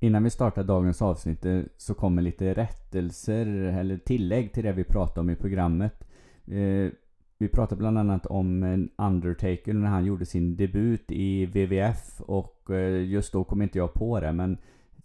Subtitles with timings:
[0.00, 5.20] Innan vi startar dagens avsnitt så kommer lite rättelser eller tillägg till det vi pratade
[5.20, 6.08] om i programmet.
[6.46, 6.92] Eh,
[7.38, 13.04] vi pratade bland annat om Undertaker när han gjorde sin debut i WWF och eh,
[13.04, 14.58] just då kom inte jag på det men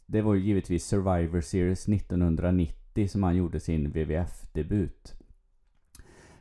[0.05, 5.22] det var ju givetvis Survivor Series 1990 som han gjorde sin WWF-debut.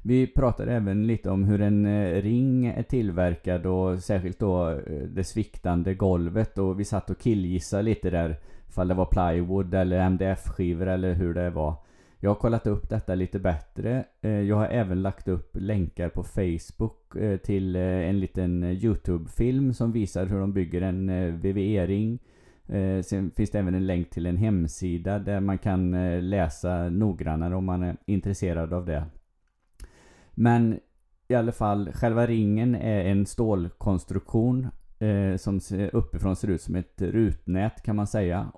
[0.04, 5.02] Vi pratade även lite om hur en eh, ring är tillverkad och särskilt då eh,
[5.08, 8.36] det sviktande golvet och vi satt och killgissade lite där
[8.68, 11.74] ifall det var plywood eller MDF-skivor eller hur det var.
[12.20, 14.04] Jag har kollat upp detta lite bättre.
[14.20, 16.98] Eh, jag har även lagt upp länkar på Facebook
[17.42, 21.06] till en liten Youtube-film som visar hur de bygger en
[21.40, 22.18] VVE-ring.
[23.04, 25.90] Sen finns det även en länk till en hemsida där man kan
[26.30, 29.04] läsa noggrannare om man är intresserad av det.
[30.34, 30.80] Men
[31.28, 34.68] i alla fall, själva ringen är en stålkonstruktion
[34.98, 35.60] eh, som
[35.92, 38.52] uppifrån ser ut som ett rutnät kan man säga.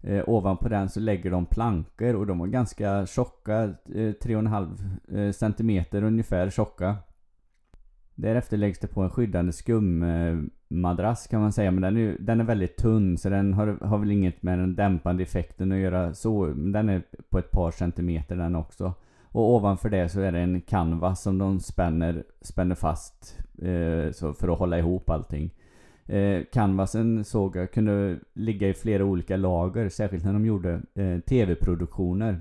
[0.00, 5.18] Eh, ovanpå den så lägger de plankor och de var ganska tjocka, eh, 3,5 cm
[5.18, 6.96] eh, centimeter ungefär tjocka.
[8.14, 11.70] Därefter läggs det på en skyddande skummadrass kan man säga.
[11.70, 14.74] Men den är, den är väldigt tunn så den har, har väl inget med den
[14.74, 16.46] dämpande effekten att göra så.
[16.46, 18.94] Den är på ett par centimeter den också.
[19.32, 24.34] Och ovanför det så är det en canvas som de spänner, spänner fast eh, så
[24.34, 25.50] för att hålla ihop allting.
[26.06, 31.20] Eh, canvasen såg jag kunde ligga i flera olika lager, särskilt när de gjorde eh,
[31.20, 32.40] tv-produktioner.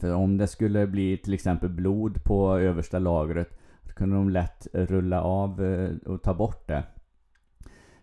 [0.00, 4.66] För om det skulle bli till exempel blod på översta lagret så kunde de lätt
[4.72, 6.84] rulla av eh, och ta bort det.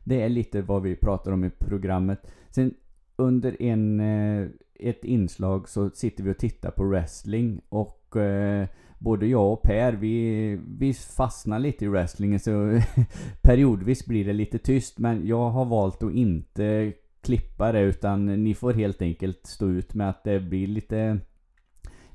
[0.03, 2.31] Det är lite vad vi pratar om i programmet.
[2.49, 2.73] Sen
[3.15, 4.47] under en, eh,
[4.79, 8.67] ett inslag så sitter vi och tittar på wrestling och eh,
[8.99, 12.81] både jag och Per, vi, vi fastnar lite i wrestlingen så
[13.41, 14.99] periodvis blir det lite tyst.
[14.99, 19.93] Men jag har valt att inte klippa det utan ni får helt enkelt stå ut
[19.93, 21.19] med att det blir lite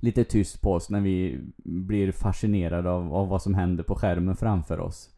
[0.02, 4.36] lite tyst på oss när vi blir fascinerade av, av vad som händer på skärmen
[4.36, 5.10] framför oss.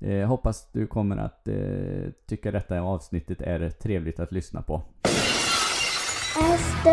[0.00, 4.82] Eh, hoppas du kommer att eh, tycka detta avsnittet är trevligt att lyssna på.
[6.80, 6.86] SWT.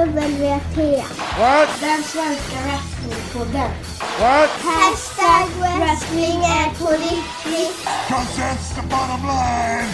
[1.40, 1.70] What?
[1.82, 3.72] Den svenska wrestlingpodden.
[4.20, 4.50] What?
[4.50, 7.86] Hashtag wrestling är på riktigt.
[8.08, 9.88] Cause that's the bottom line.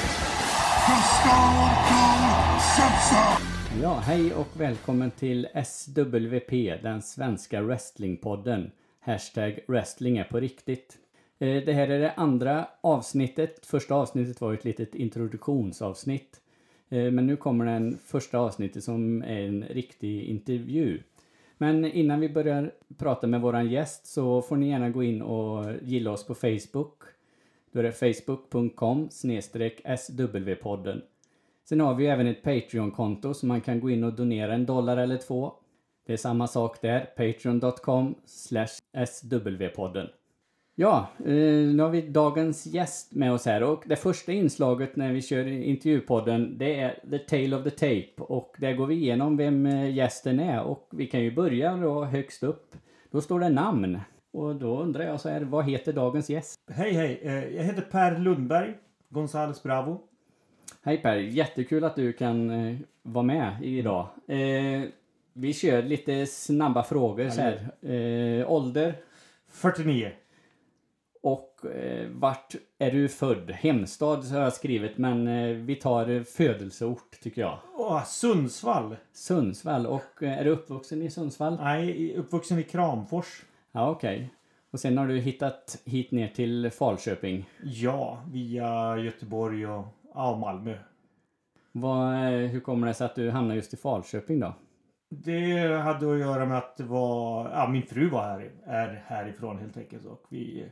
[3.81, 6.51] Ja, hej och välkommen till SWP,
[6.83, 8.71] den svenska wrestlingpodden.
[8.99, 10.97] Hashtag wrestling är på riktigt.
[11.39, 13.65] Eh, det här är det andra avsnittet.
[13.65, 16.39] Första avsnittet var ett litet introduktionsavsnitt.
[16.93, 21.03] Eh, men nu kommer den första avsnittet som är en riktig intervju.
[21.57, 25.65] Men innan vi börjar prata med våran gäst så får ni gärna gå in och
[25.81, 26.93] gilla oss på Facebook.
[27.71, 29.09] Då är det facebook.com
[29.97, 31.01] swpodden.
[31.69, 34.97] Sen har vi även ett Patreon-konto så man kan gå in och donera en dollar
[34.97, 35.53] eller två.
[36.05, 38.15] Det är samma sak där, patreon.com
[39.05, 40.07] swpodden.
[40.75, 41.33] Ja, eh,
[41.73, 45.47] nu har vi dagens gäst med oss här och det första inslaget när vi kör
[45.47, 49.95] intervjupodden det är The Tale of the Tape och där går vi igenom vem eh,
[49.95, 52.75] gästen är och vi kan ju börja då högst upp.
[53.11, 53.99] Då står det namn
[54.31, 56.59] och då undrar jag så här, vad heter dagens gäst?
[56.71, 58.73] Hej hej, eh, jag heter Per Lundberg,
[59.09, 60.01] Gonzales Bravo.
[60.81, 62.51] Hej Per, jättekul att du kan
[63.01, 64.07] vara med idag.
[65.33, 68.45] Vi kör lite snabba frågor så här.
[68.47, 68.95] Ålder?
[69.49, 70.11] 49.
[71.23, 73.51] Och eh, vart är du född?
[73.51, 77.59] Hemstad har jag skrivit men eh, vi tar födelseort tycker jag.
[77.77, 78.95] Åh, Sundsvall!
[79.13, 79.85] Sundsvall.
[79.85, 81.57] Och eh, är du uppvuxen i Sundsvall?
[81.61, 83.45] Nej, uppvuxen i Kramfors.
[83.71, 84.15] Ja, okej.
[84.15, 84.27] Okay.
[84.71, 87.49] Och sen har du hittat hit ner till Falköping?
[87.63, 90.77] Ja, via Göteborg och ja, Malmö.
[91.71, 94.53] Vad, eh, hur kommer det sig att du hamnade just i Falköping då?
[95.09, 99.57] Det hade att göra med att det var, ja min fru var här, är härifrån
[99.57, 100.65] helt enkelt och vi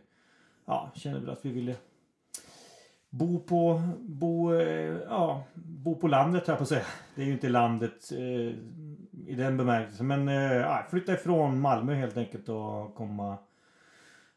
[0.72, 1.76] ja, kände väl att vi ville
[3.10, 6.86] bo på, bo, eh, ja, bo på landet här på att säga.
[7.16, 8.56] Det är ju inte landet eh,
[9.28, 10.08] i den bemärkelsen.
[10.08, 13.38] Men eh, flytta ifrån Malmö helt enkelt och komma,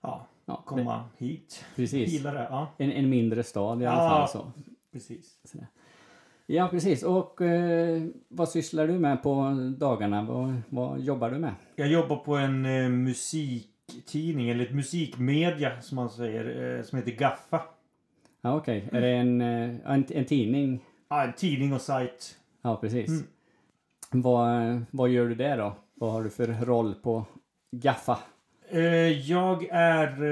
[0.01, 1.65] ja, ja komma det, hit.
[1.77, 2.13] Precis.
[2.13, 2.69] Gillar Ja.
[2.79, 4.29] En, en mindre stad i alla ja, fall.
[4.29, 4.53] Så.
[4.93, 5.39] Precis.
[6.47, 7.03] Ja, precis.
[7.03, 10.23] Och eh, vad sysslar du med på dagarna?
[10.25, 11.55] Vad, vad jobbar du med?
[11.77, 16.99] Jag jobbar på en eh, musik musiktidning, eller ett musikmedia som man säger, eh, som
[16.99, 17.63] heter Gaffa.
[18.41, 18.85] Ja, okej.
[18.87, 18.99] Okay.
[18.99, 20.81] Är det en, eh, en, en tidning?
[21.09, 22.37] Ja, en tidning och sajt.
[22.63, 23.09] Ja, precis.
[23.09, 23.27] Mm.
[24.11, 25.77] Vad, vad gör du där då?
[25.95, 27.27] Vad har du för roll på
[27.71, 28.19] Gaffa?
[28.69, 30.23] Eh, jag är,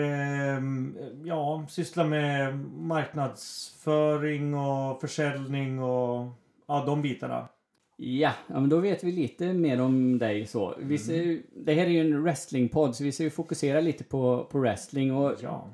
[1.24, 6.28] ja, sysslar med marknadsföring och försäljning och
[6.66, 7.48] ja, de bitarna.
[8.04, 10.74] Ja, ja, men då vet vi lite mer om dig så.
[10.78, 14.04] Vi ser, ju- Det här är ju en wrestlingpodd så vi ska ju fokusera lite
[14.04, 15.68] på, på wrestling och Ja.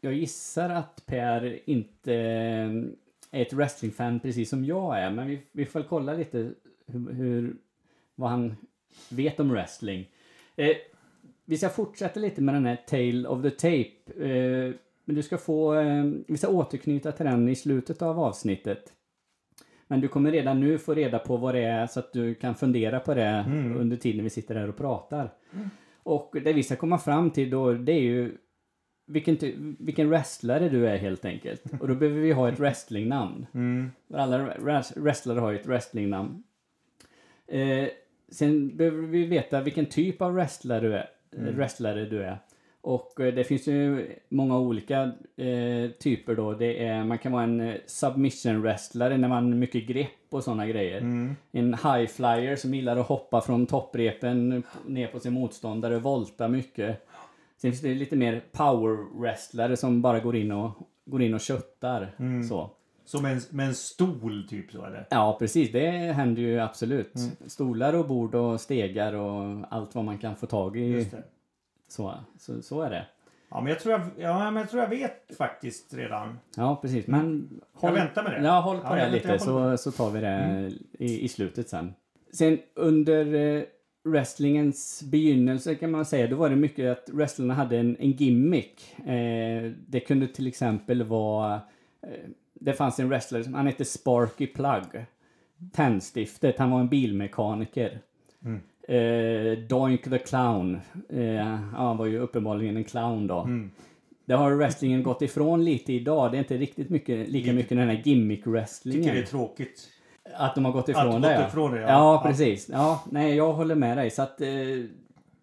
[0.00, 2.12] jag gissar att Per inte
[3.30, 6.50] är ett wrestlingfan precis som jag är men vi, vi får kolla lite
[6.86, 7.56] hur, hur,
[8.14, 8.56] vad han
[9.10, 10.08] vet om wrestling.
[10.56, 10.76] Eh,
[11.44, 14.24] vi ska fortsätta lite med den här Tale of the Tape.
[14.28, 14.72] Eh,
[15.04, 18.92] men du ska få, eh, vi ska återknyta till den i slutet av avsnittet.
[19.90, 22.54] Men du kommer redan nu få reda på vad det är så att du kan
[22.54, 23.44] fundera på det
[23.78, 25.30] under tiden vi sitter här och pratar.
[26.02, 28.36] Och det vi ska komma fram till då, det är ju
[29.06, 29.36] vilken,
[29.78, 31.62] vilken wrestlare du är helt enkelt.
[31.80, 33.46] Och då behöver vi ha ett wrestlingnamn.
[33.54, 33.90] Mm.
[34.14, 36.42] Alla wres- wrestlare har ju ett wrestlingnamn.
[37.46, 37.88] Eh,
[38.28, 41.08] sen behöver vi veta vilken typ av wrestlare du är.
[41.36, 41.56] Mm.
[41.56, 42.38] Wrestlare du är.
[42.82, 45.02] Och eh, det finns ju många olika
[45.36, 46.52] eh, typer då.
[46.52, 50.44] Det är, man kan vara en eh, submission wrestlare när man har mycket grepp och
[50.44, 51.00] sådana grejer.
[51.00, 51.36] Mm.
[51.52, 57.06] En high flyer som gillar att hoppa från topprepen ner på sin motståndare, volta mycket.
[57.56, 60.70] Sen finns det lite mer power wrestlare som bara går in och,
[61.04, 62.14] går in och köttar.
[62.18, 62.44] Mm.
[62.44, 62.70] Så.
[63.04, 65.06] Som en, med en stol typ så eller?
[65.10, 65.72] Ja, precis.
[65.72, 67.16] Det händer ju absolut.
[67.16, 67.30] Mm.
[67.46, 71.06] Stolar och bord och stegar och allt vad man kan få tag i.
[71.90, 73.06] Så, så, så är det.
[73.50, 76.38] Ja men jag tror jag, ja, men jag, tror jag vet faktiskt redan.
[76.56, 77.06] Ja, precis.
[77.06, 78.46] Men håll, väntar med det.
[78.46, 79.76] Ja, håll på Ja, det jag lite jag Mm.
[79.78, 81.94] så, så tar vi det i, i slutet sen.
[82.32, 83.62] Sen under eh,
[84.04, 88.98] wrestlingens begynnelse kan man säga, då var det mycket att wrestlarna hade en, en gimmick.
[88.98, 91.54] Eh, det kunde till exempel vara...
[92.02, 92.10] Eh,
[92.54, 95.04] det fanns en wrestler, som- han hette Sparky Plug.
[95.72, 98.00] Tändstiftet, han var en bilmekaniker.
[98.44, 98.60] Mm.
[98.90, 100.80] Eh, Doink the Clown.
[101.08, 101.44] Eh,
[101.74, 103.40] han var ju uppenbarligen en clown då.
[103.40, 103.70] Mm.
[104.24, 106.32] Det har wrestlingen gått ifrån lite idag.
[106.32, 109.02] Det är inte riktigt mycket, lika mycket den här gimmick-wrestlingen.
[109.02, 109.88] Tycker det är tråkigt.
[110.34, 111.48] Att de har gått Att ifrån gått det, ja.
[111.48, 111.88] ifrån det, ja.
[111.88, 112.22] ja.
[112.26, 112.68] Precis.
[112.72, 114.10] Ja, nej, jag håller med dig.
[114.10, 114.48] Så att eh,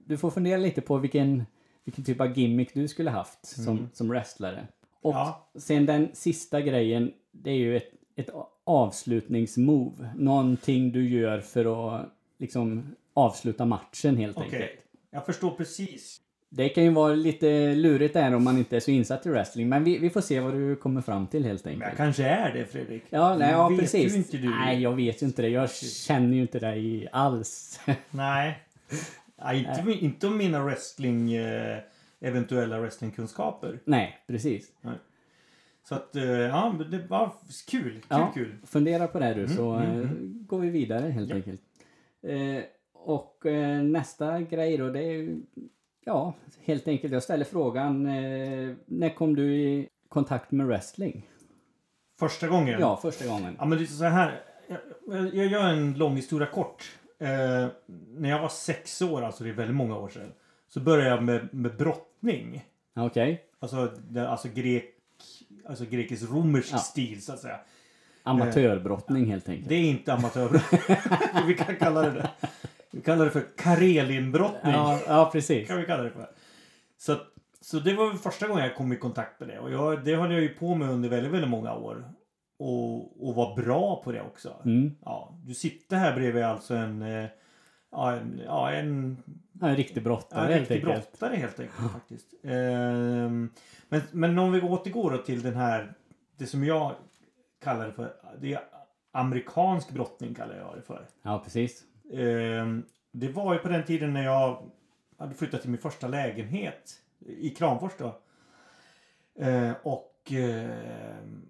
[0.05, 1.43] du får fundera lite på vilken,
[1.85, 4.67] vilken typ av gimmick du skulle haft som, som wrestlare.
[5.01, 5.25] Och Mm.
[5.25, 5.49] Ja.
[5.59, 8.29] sen den sista grejen, det är ju ett, ett
[8.63, 10.09] avslutningsmove.
[10.17, 12.05] Någonting du gör för att
[12.37, 14.61] liksom avsluta matchen helt Okej.
[14.61, 14.79] enkelt.
[15.11, 16.17] Jag förstår precis.
[16.49, 19.69] Det kan ju vara lite lurigt där om man inte är så insatt i wrestling.
[19.69, 21.79] Men vi, vi får se vad du kommer fram till helt enkelt.
[21.79, 23.03] Men jag kanske är det Fredrik.
[23.09, 24.13] Ja, nej, ja vet precis.
[24.13, 24.49] ju inte du.
[24.49, 25.49] Nej, jag vet ju inte det.
[25.49, 27.79] Jag känner ju inte dig alls.
[28.11, 28.59] Nej.
[29.43, 31.33] Nej, inte, inte om mina wrestling...
[31.33, 31.77] Eh,
[32.19, 33.79] eventuella wrestlingkunskaper.
[33.85, 34.71] nej, precis.
[35.89, 37.33] Så att, eh, ja, det var
[37.67, 37.81] kul.
[37.91, 38.31] Kul, Ja.
[38.33, 38.55] kul.
[38.65, 40.09] Fundera på det du så mm, eh,
[40.47, 41.61] går vi vidare helt enkelt.
[42.27, 42.63] Eh,
[43.07, 45.41] och eh, nästa grej då det är ju,
[46.05, 46.33] ja,
[46.63, 51.29] helt enkelt jag ställer frågan eh, när kom du i kontakt med wrestling?
[52.19, 52.79] Första gången.
[52.79, 53.55] Ja, första gången.
[53.59, 54.41] Ja, men det är så här.
[55.07, 56.97] Jag, jag gör en lång historia kort.
[57.19, 57.67] Eh,
[58.17, 60.31] när jag var sex år, alltså det är väldigt många år sedan.
[60.67, 62.65] Så började jag med, med brottning.
[62.95, 63.43] Okej.
[63.59, 64.93] Alltså, det, alltså grek...
[65.65, 66.77] Alltså grekisk-romersk Ja.
[66.77, 67.59] stil så att säga.
[68.23, 69.69] Amatörbrottning helt enkelt.
[69.69, 70.63] Det är inte amatörbrott.
[71.47, 72.29] vi kan kalla det det.
[72.91, 74.73] Vi kallar det för Karelinbrottning.
[74.73, 75.67] Ja, ja, precis.
[75.67, 76.29] kan vi kalla det för.
[76.97, 77.17] Så,
[77.61, 79.59] så det var första gången jag kom i kontakt med det.
[79.59, 82.11] Och jag, det höll jag ju på med under väldigt, väldigt många år.
[82.59, 84.55] Och, och var bra på det också.
[84.65, 84.95] Mm.
[85.05, 87.01] Ja, du sitter här bredvid alltså en...
[87.01, 87.25] eh,
[87.91, 89.17] Ja, en, ja, en,
[89.61, 91.11] en riktig brottare en helt riktig enkelt.
[91.11, 92.33] brottare helt enkelt faktiskt.
[92.43, 93.49] Ehm,
[93.89, 95.93] men, men om vi återgår då till den här...
[96.37, 96.95] Det som jag
[97.63, 98.13] kallar det för...
[98.41, 98.59] Det är
[99.11, 101.05] amerikansk brottning kallar jag det för.
[101.21, 101.83] Ja, precis.
[102.13, 104.63] Ehm, det var ju på den tiden när jag
[105.17, 108.15] hade flyttat till min första lägenhet i Kramfors då.
[109.39, 111.41] Ehm, och ehm,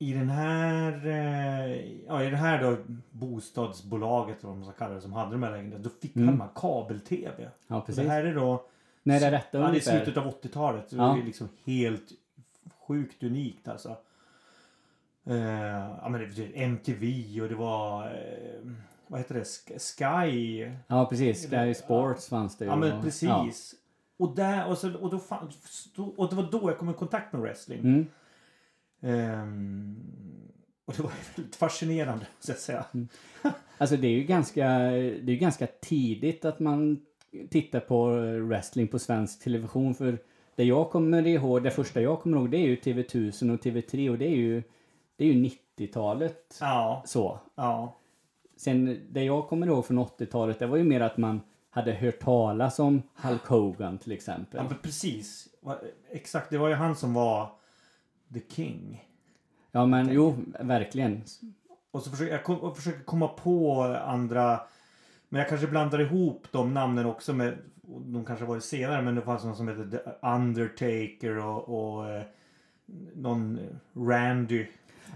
[0.00, 2.76] i den här, eh, ja i det här då
[3.10, 5.84] bostadsbolaget eller vad man ska kalla det som hade de här lägenheterna.
[5.84, 6.38] Då fick Mm.
[6.38, 7.50] man kabel-tv.
[7.66, 8.04] Ja, Och precis.
[8.04, 8.64] det här är då
[9.02, 10.90] När är detta ja, det är slutet av 80-talet.
[10.90, 11.12] Så Ja.
[11.14, 12.12] Det är liksom helt
[12.86, 13.96] sjukt unikt alltså.
[15.26, 15.36] Eh,
[16.02, 18.70] ja men det MTV och det var eh,
[19.08, 19.42] vad heter det?
[19.42, 20.70] Sk- Sky.
[20.86, 21.50] Ja, precis.
[21.50, 22.70] Sky Sports fanns det ju.
[22.70, 23.74] Ja men precis.
[24.16, 25.50] Och, där, och, så, och, då fann,
[26.16, 27.78] och det var då jag kom i kontakt med wrestling.
[27.80, 28.06] Mm.
[29.00, 29.96] Ehm,
[30.84, 32.84] och det var väldigt fascinerande, måste jag säga.
[33.78, 34.68] Alltså det är ju ganska,
[35.22, 37.00] det är ganska tidigt att man
[37.50, 38.10] tittar på
[38.48, 39.94] wrestling på svensk television.
[39.94, 40.18] För
[40.56, 44.10] det jag kommer ihåg, det första jag kommer ihåg det är ju TV1000 och TV3
[44.10, 44.62] och det är ju,
[45.16, 46.56] det är ju 90-talet.
[46.60, 47.38] Ja, Så.
[47.54, 47.97] ja.
[48.58, 52.18] Sen det jag kommer ihåg från 80-talet det var ju mer att man hade hört
[52.18, 54.66] talas om Hulk Hogan till exempel.
[54.70, 55.48] ja precis.
[56.10, 57.52] Exakt, det var ju han som var
[58.34, 59.04] the king.
[59.72, 61.22] Ja men jo, verkligen.
[61.90, 64.60] och så försöker jag kom, och försöker komma på andra
[65.28, 69.22] men jag kanske blandar ihop de namnen också med de kanske varit senare men det
[69.22, 72.22] fanns någon som heter The Undertaker och, och eh,
[73.14, 73.58] någon
[73.92, 74.66] Randy.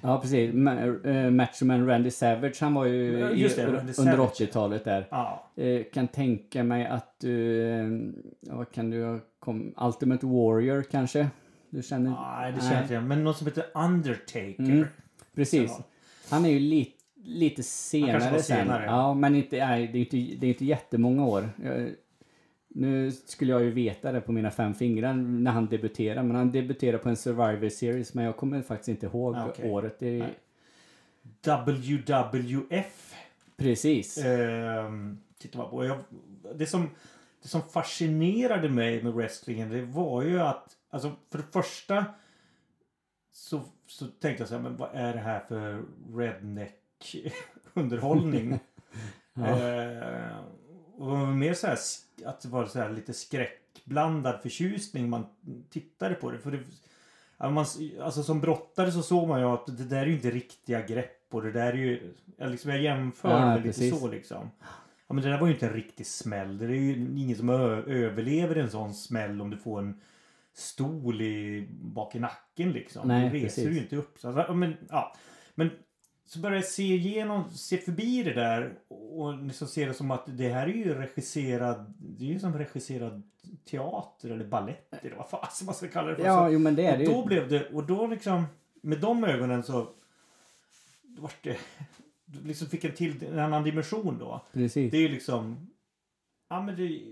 [0.03, 0.55] Ja precis.
[0.55, 4.19] Ma- eh, Randy Savage han var ju just det, under Savage.
[4.41, 5.07] 80-talet där.
[5.11, 5.51] Ja.
[5.57, 7.87] Eh, kan tänka mig att du, eh,
[8.41, 11.29] vad kan du ha kom, Ultimate Warrior kanske?
[11.71, 12.11] Du känner?
[12.11, 13.05] Nej, det känner inte jag.
[13.05, 14.55] Men någon som heter Undertaker.
[14.59, 14.87] Mm.
[15.35, 15.79] Precis.
[16.31, 16.89] Han är ju li,
[17.25, 18.57] lite senare var sen.
[18.59, 18.85] senare.
[18.85, 21.49] Ja, men inte, nej, det är inte, det är inte jättemånga år.
[22.75, 26.23] Nu skulle jag ju veta det på mina fem fingrar när han debuterade.
[26.23, 28.15] Men han debuterade på en Survivor Series.
[28.15, 29.71] Men jag kommer faktiskt inte ihåg Ah, okej.
[29.71, 29.99] året.
[29.99, 30.35] Det är.
[31.43, 33.15] WWF.
[33.57, 34.15] precis.
[35.39, 35.85] Tittar man på.
[35.85, 35.99] Jag,
[36.55, 36.89] det, som,
[37.43, 42.05] det som fascinerade mig med wrestlingen det var ju att alltså för det första
[43.33, 45.83] så, så tänkte jag så här, men vad är det här för
[46.17, 47.17] redneck
[47.75, 48.59] underhållning?
[49.35, 49.69] Ja.
[49.69, 50.37] Eh,
[51.03, 51.79] och det var mer så här
[52.25, 55.27] att det var så här lite skräckblandad förtjusning man
[55.71, 56.39] tittade på det.
[56.39, 56.59] För det
[57.51, 57.67] man,
[58.01, 61.35] alltså som brottare så såg man ju att det där är ju inte riktiga grepp
[61.35, 64.51] och det där är ju, jag, liksom, jag jämför Ja, det lite så liksom.
[65.09, 66.59] Ja men det där var ju inte en riktig smäll.
[66.59, 70.01] Det är ju ingen som överlever en sån smäll om du får en
[70.55, 73.09] stol i, bak i nacken liksom.
[73.09, 73.77] Nej, du reser precis.
[73.77, 74.19] ju inte upp.
[74.19, 75.17] Så, alltså, men, ja.
[75.55, 75.71] men
[76.25, 80.25] så börjar jag se igenom, se förbi det där och liksom se det som att
[80.39, 83.23] det här är ju regisserad, det är ju som regisserad
[83.71, 86.25] teater eller ballett eller vad fasen man ska kalla det för.
[86.25, 88.45] Ja, Så- jo men det är det och då blev det, och då liksom
[88.83, 89.89] med de ögonen så
[91.03, 91.57] då vart det,
[92.25, 94.41] du liksom fick en till, en annan dimension då.
[94.53, 94.91] Precis.
[94.91, 95.69] Det är ju liksom
[96.49, 97.03] Ja men det,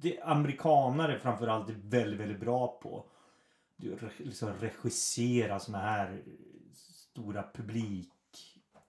[0.00, 3.04] det amerikanare framförallt är väldigt, väldigt bra på.
[3.76, 6.22] Du liksom regissera såna här
[6.74, 7.42] stora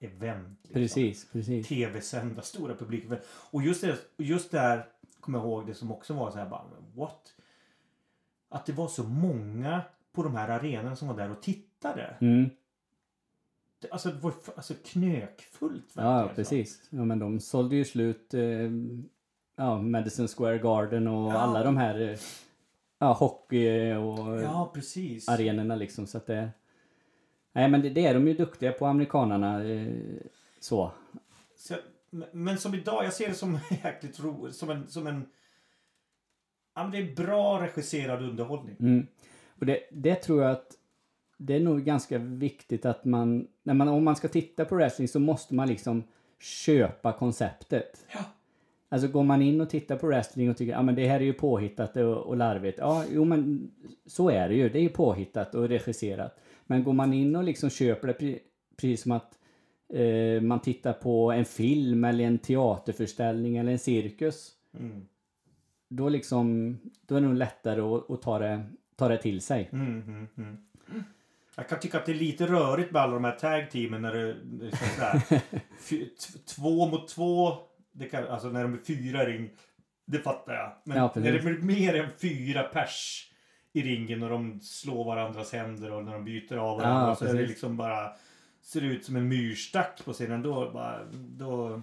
[0.01, 0.59] publikevent.
[0.63, 0.73] Liksom.
[0.73, 1.67] Precis, precis.
[1.67, 3.21] Tv-sända stora publikevent.
[3.51, 4.85] Och just det, just där
[5.19, 6.63] kommer jag ihåg det som också var så här bara
[6.95, 7.33] what?
[8.49, 9.81] Att det var så många
[10.13, 12.15] på de här arenorna som var där och tittade.
[12.21, 12.49] Mm.
[13.91, 15.91] Alltså det var alltså knökfullt.
[15.95, 16.35] Ja, verkligen, så.
[16.35, 16.87] precis.
[16.89, 18.41] Ja, men de sålde ju slut eh,
[19.55, 21.37] ja, Madison Square Garden och Ja.
[21.37, 22.17] alla de här eh,
[22.99, 25.29] ja, hockey och Ja, precis.
[25.29, 26.07] arenorna liksom.
[26.07, 26.49] Så att det,
[27.51, 29.63] nej, men det, det är de ju duktiga på, amerikanarna.
[29.63, 29.93] Eh,
[30.59, 30.91] så.
[31.55, 31.75] Så,
[32.09, 34.55] men- men som idag, jag ser det som jäkligt roligt.
[34.55, 35.25] Som en, som en...
[36.75, 38.75] Ja, men det är bra regisserad underhållning.
[38.79, 39.07] Mm.
[39.59, 40.77] Och det, det tror jag att
[41.37, 45.07] det är nog ganska viktigt att man, när man, om man ska titta på wrestling
[45.07, 46.03] så måste man liksom
[46.39, 48.05] köpa konceptet.
[48.13, 48.19] Ja.
[48.93, 51.19] Alltså går man in och tittar på wrestling och tycker att ah, men det här
[51.19, 52.77] är ju påhittat och, och larvigt.
[52.77, 53.71] Ja, jo men
[54.05, 54.69] så är det ju.
[54.69, 56.39] Det är ju påhittat och regisserat.
[56.65, 58.39] Men går man in och liksom köper det pre-
[58.75, 59.37] precis som att
[59.93, 64.51] eh, man tittar på en film eller en teaterföreställning eller en cirkus.
[64.79, 65.05] Mm.
[65.89, 68.63] Då liksom, då är det nog lättare att, att ta, det,
[68.95, 69.69] ta det till sig.
[69.71, 70.57] Mm, mm, mm.
[71.55, 74.29] Jag kan tycka att det är lite rörigt med alla de här tag-teamen när det,
[74.67, 75.41] är så här,
[75.79, 77.57] fy- t- två mot två.
[77.91, 79.49] Det kan, alltså när de är fyra i ring.
[80.05, 80.71] Det fattar jag.
[80.83, 83.27] Men Ja, när det blir mer än fyra pers
[83.73, 87.25] i ringen och de slår varandras händer och när de byter av varandra Ja, så
[87.25, 88.11] är det liksom bara
[88.61, 90.41] ser ut som en myrstack på scenen.
[90.41, 91.81] Då bara, då...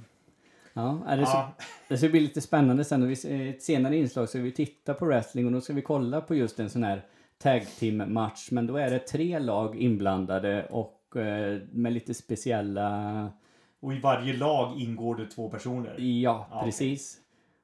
[0.73, 1.55] Ja, är det, så, Ja,
[1.89, 3.03] det ska bli lite spännande sen.
[3.03, 5.83] Och vi, i ett senare inslag så vi titta på wrestling och då ska vi
[5.83, 7.03] kolla på just en sån här
[7.39, 8.49] tag team match.
[8.51, 13.33] Men då är det tre lag inblandade och eh, med lite speciella...
[13.81, 15.95] och i varje lag ingår det två personer.
[15.99, 17.19] Ja, Ja, precis.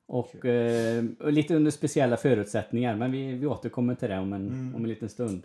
[0.06, 2.96] Och, eh, och lite under speciella förutsättningar.
[2.96, 4.74] Men vi, vi återkommer till det om en, Mm.
[4.74, 5.42] om en liten stund.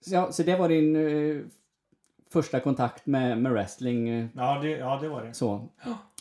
[0.00, 1.42] Så, ja, så det var din eh,
[2.32, 4.08] första kontakt med, med wrestling.
[4.08, 5.34] eh, Ja, det, ja, det var det.
[5.34, 5.68] Så.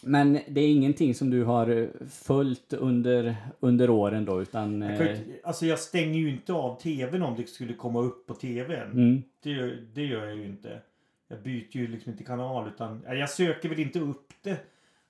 [0.04, 4.82] Men det är ingenting som du har eh, följt under, under åren då utan...
[4.82, 8.28] Jag, kan eh, alltså jag stänger ju inte av tvn om det skulle komma upp
[8.28, 8.92] på tvn.
[8.92, 10.80] Mm, Det, det gör jag ju inte.
[11.28, 14.58] Jag byter ju liksom inte kanal utan ja, jag söker väl inte upp det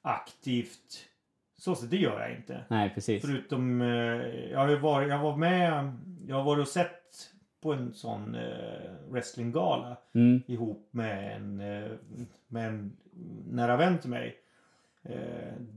[0.01, 1.05] aktivt.
[1.57, 2.63] Så, så det gör jag inte.
[2.67, 3.22] nej, precis.
[3.22, 3.88] Förutom eh,
[4.51, 5.93] jag, varit, jag var med.
[6.27, 7.31] Jag har varit och sett
[7.62, 11.91] på en sån eh, wrestlinggala Mm, ihop med en, eh,
[12.48, 12.98] med en
[13.50, 14.36] nära vän till mig.
[15.10, 15.16] Eh,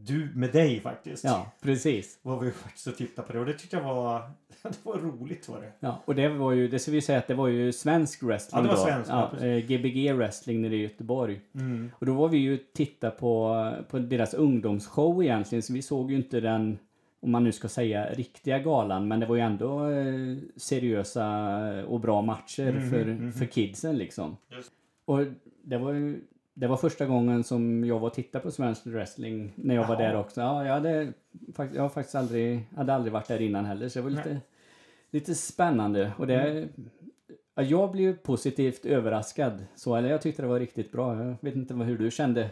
[0.05, 1.25] du med dig faktiskt.
[1.25, 2.19] ja, precis.
[2.23, 4.21] Var vi faktiskt och tittade på det och det tyckte jag var,
[4.63, 5.73] det var roligt var det.
[5.81, 8.59] Ja, och det var ju, det ska vi säga att det var ju svensk wrestling
[8.59, 8.91] Ja, det var då.
[8.93, 11.41] svensk, ja, ja, eh, Gbg wrestling nere i Göteborg.
[11.55, 11.91] Mm.
[11.95, 16.17] Och då var vi ju titta på, på deras ungdomsshow egentligen, så vi såg ju
[16.17, 16.79] inte den,
[17.21, 21.27] om man nu ska säga riktiga galan, men det var ju ändå eh, seriösa
[21.87, 23.33] och bra matcher Mhm, för, mhm.
[23.33, 24.37] för kidsen liksom.
[24.51, 24.73] Just.
[25.05, 25.19] Och
[25.63, 26.21] det var ju
[26.59, 29.95] det var första gången som jag var och tittade på svensk wrestling när jag var
[30.01, 30.09] Jaha.
[30.09, 30.41] där också.
[30.41, 31.13] Ja, jag, hade,
[31.75, 34.41] jag har faktiskt aldrig, hade aldrig varit där innan heller så det var lite, Nej.
[35.11, 36.13] lite spännande.
[36.19, 36.69] Och det,
[37.55, 39.65] ja, jag blev positivt överraskad.
[39.75, 41.25] Så, eller jag tyckte det var riktigt bra.
[41.25, 42.51] Jag vet inte hur du kände.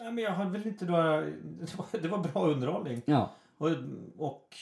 [0.00, 1.20] Nej, men jag hade väl inte några...
[1.60, 3.02] Det var, det var bra underhållning.
[3.04, 3.70] Ja, Och,
[4.18, 4.56] och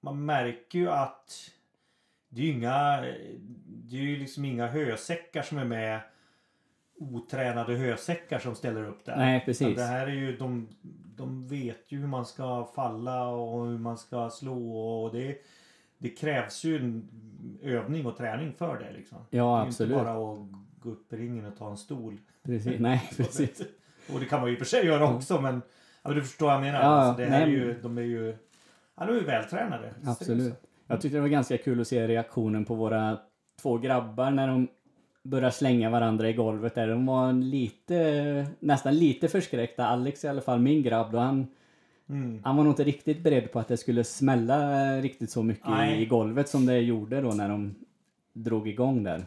[0.00, 1.50] man märker ju att
[2.28, 3.00] det är ju inga...
[3.66, 6.00] Det är ju liksom inga hösäckar som är med.
[6.96, 9.16] Otränade hösäckar som ställer upp där.
[9.16, 9.76] nej precis.
[9.76, 10.68] Det här är ju, de,
[11.16, 15.36] de vet ju hur man ska falla och hur man ska slå och det,
[15.98, 17.08] det krävs ju en
[17.62, 19.18] övning och träning för det liksom.
[19.30, 19.92] Ja, det är absolut.
[19.92, 20.38] inte bara att
[20.80, 22.18] gå upp i ringen och ta en stol.
[22.42, 22.80] precis.
[22.80, 23.62] Nej, precis.
[24.12, 25.62] Och det kan man ju i och för sig göra också men,
[26.02, 26.80] ja, du förstår vad jag menar.
[26.80, 28.36] Ja, alltså, det här är ju, de är ju,
[28.96, 29.94] ja, de är ju vältränade.
[30.06, 30.54] Absolut.
[30.86, 33.18] Jag tyckte det var ganska kul att se reaktionen på våra
[33.62, 34.68] två grabbar när de
[35.24, 36.88] började slänga varandra i golvet där.
[36.88, 39.86] De var lite, nästan lite förskräckta.
[39.86, 41.46] Alex i alla fall, min grabb, då han,
[42.08, 42.40] Mm.
[42.44, 46.02] han var nog inte riktigt beredd på att det skulle smälla riktigt så mycket Nej.
[46.02, 47.74] i golvet som det gjorde då när de
[48.32, 49.24] drog igång där.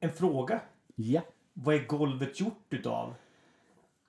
[0.00, 0.60] En fråga.
[0.94, 1.20] Ja.
[1.52, 3.14] Vad är golvet gjort utav?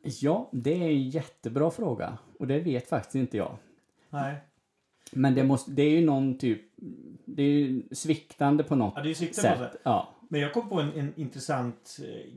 [0.03, 2.17] Ja, det är en jättebra fråga.
[2.39, 3.57] Och det vet faktiskt inte jag.
[4.09, 4.35] Nej.
[5.11, 6.61] Men det, måste, det är ju någon typ...
[7.25, 9.75] Det är ju sviktande på något Ja, det är sikten på sätt.
[9.83, 10.09] Ja.
[10.31, 12.31] Men jag kom på en, en intressant eh,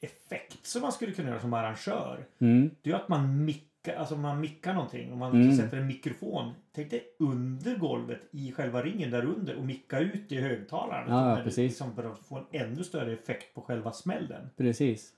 [0.00, 2.26] effekt som man skulle kunna göra som arrangör.
[2.38, 2.70] Mm.
[2.82, 5.12] Det är att man mickar, alltså man mickar någonting.
[5.12, 5.56] Om man Mm.
[5.56, 6.52] sätter en mikrofon.
[6.74, 11.10] Tänk dig under golvet i själva ringen där under och micka ut i högtalaren.
[11.10, 11.58] Ja, ja, precis.
[11.70, 14.50] Liksom för att få en ännu större effekt på själva smällen.
[14.56, 15.12] Precis.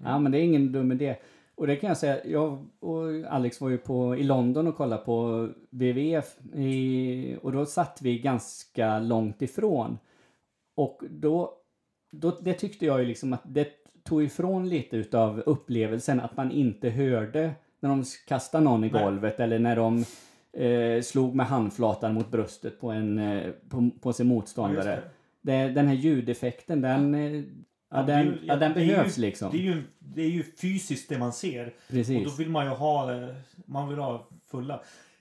[0.00, 0.12] Mm.
[0.12, 1.16] Ja, men det är ingen dum idé.
[1.54, 5.02] Och det kan jag säga, jag och Alex var ju på, i London och kollade
[5.04, 9.98] på WWF i, och då satt vi ganska långt ifrån.
[10.78, 11.52] Och då,
[12.12, 13.68] då, det tyckte jag ju liksom att det
[14.04, 19.02] tog ifrån lite utav upplevelsen att man inte hörde när de kastade någon i Nej.
[19.04, 20.04] golvet eller när de
[20.52, 24.76] eh, slog med handflatan mot bröstet på, en, eh, på, på sin Ja, motståndare.
[24.94, 25.04] just
[25.42, 25.52] det.
[25.66, 27.42] det, den här ljudeffekten, den, eh, ja,
[27.90, 29.50] Ja, den, ju- ja, den är ju- behövs liksom.
[29.52, 31.66] Det är, ju, det är ju fysiskt det man ser.
[31.66, 32.24] Och Precis.
[32.24, 33.28] då vill man ju ha, eh,
[33.66, 34.80] man vill ha fulla.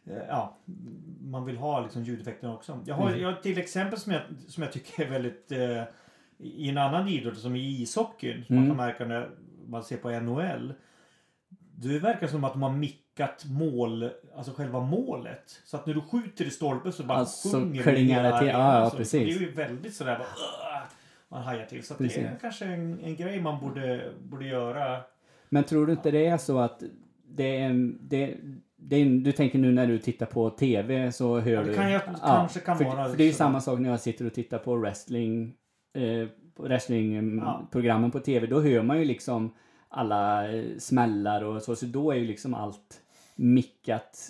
[0.09, 0.57] Eh, Ja,
[1.21, 2.79] man vill ha liksom ljudeffekterna också.
[2.85, 3.21] Jag har, Mm.
[3.21, 5.83] jag har till exempel som jag, som jag tycker är väldigt eh,
[6.39, 8.43] i en annan idrott som i ishockeyn.
[8.45, 8.67] Som Mm.
[8.67, 9.29] man kan märka när
[9.67, 10.73] man ser på NHL.
[11.79, 15.61] Det verkar som att de har mickat mål, alltså själva målet.
[15.65, 18.47] Så att när du skjuter i stolpen så bara Alltså, sjunger klingar det till.
[18.47, 19.37] Ja, ja, Så precis.
[19.37, 20.27] Det är ju väldigt sådär bara,
[21.29, 21.83] man hajar till.
[21.87, 25.01] Så det är kanske en, en grej man borde, borde göra.
[25.49, 26.83] Men tror du inte det är så att
[27.27, 28.37] det är en, det
[28.91, 31.75] är du tänker nu när du tittar på TV så hör Ja, det du...
[31.75, 34.25] kan ju- kanske kan för, vara För det är ju samma sak när jag sitter
[34.25, 35.53] och tittar på wrestling,
[35.93, 36.67] eh, på Ja.
[36.67, 38.47] wrestlingprogrammen på TV.
[38.47, 39.53] Då hör man ju liksom
[39.89, 41.75] alla eh, smällar och så.
[41.75, 43.01] Så då är ju liksom allt
[43.35, 44.29] mickat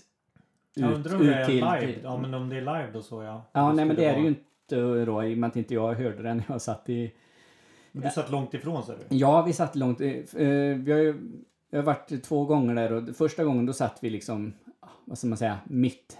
[0.73, 1.79] Jag undrar om det är live.
[1.93, 3.41] till- Ja men om det är live då så ja.
[3.51, 5.93] Ja, nej men det är det ju inte då i och med att inte jag
[5.93, 7.11] hörde den när jag satt i...
[7.91, 9.15] Men du satt långt ifrån sa du?
[9.15, 10.01] Ja, vi satt långt.
[10.01, 11.15] eh, eh, Vi har ju
[11.69, 15.17] jag har varit två gånger där och första gången då satt vi liksom, ah, vad
[15.17, 16.17] ska man säga, mitt,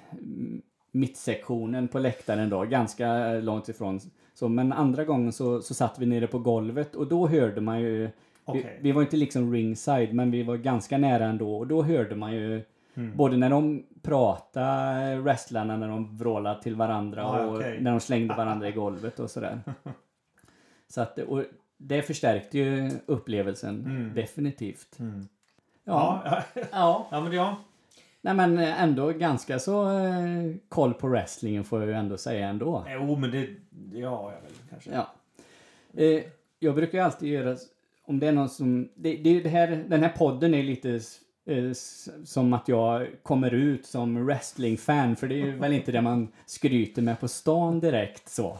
[0.92, 4.00] mittsektionen på läktaren då, ganska långt ifrån.
[4.34, 7.80] Så, men andra gången så, så satt vi nere på golvet och då hörde man
[7.82, 8.12] ju, vi,
[8.46, 8.80] Okej.
[8.82, 12.34] vi var inte liksom ringside men vi var ganska nära ändå och då hörde man
[12.36, 12.62] ju
[12.98, 13.18] Mm.
[13.18, 17.78] Både när de pratade, wrestlarna, när de vrålade till varandra Ja, och okej.
[17.82, 19.60] när de slängde varandra i golvet och sådär.
[20.88, 21.44] Så att, och
[21.78, 24.14] det förstärkte ju upplevelsen Mm.
[24.14, 25.00] definitivt.
[25.00, 25.28] Mm.
[25.88, 26.22] Ja.
[26.26, 26.44] Ja.
[26.72, 27.08] ja.
[27.12, 27.22] ja.
[27.22, 27.58] men ja.
[28.22, 32.86] Nej men ändå ganska så eh, koll på wrestlingen får jag ju ändå säga ändå.
[32.90, 34.92] Jo men det, det har jag väl kanske.
[34.92, 35.14] Ja.
[36.04, 36.24] Eh,
[36.60, 37.58] jag brukar alltid göra,
[38.06, 41.00] om det är någon som, det, det, det här, den här podden är lite
[41.46, 41.72] eh,
[42.26, 46.28] som att jag kommer ut som wrestlingfan för det är ju väl inte det man
[46.46, 48.58] skryter med på stan direkt så.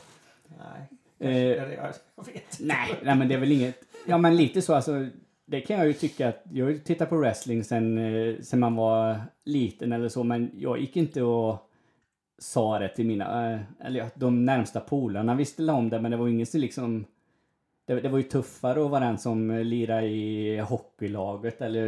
[0.48, 0.88] Nej.
[1.20, 2.60] Eh, jag, jag vet.
[2.60, 5.08] Nej, nej men det är väl inget, ja men lite så alltså.
[5.50, 8.60] Det kan jag ju tycka att, jag har ju tittat på wrestling sen, eh, sen
[8.60, 11.70] man var liten eller så men jag gick inte och
[12.40, 16.18] sa det till mina, eh, eller ja, de närmsta polarna visste om det men det
[16.18, 17.06] var ingen som liksom
[17.88, 21.88] det, det var ju tuffare att vara den som lirade i hockeylaget eller,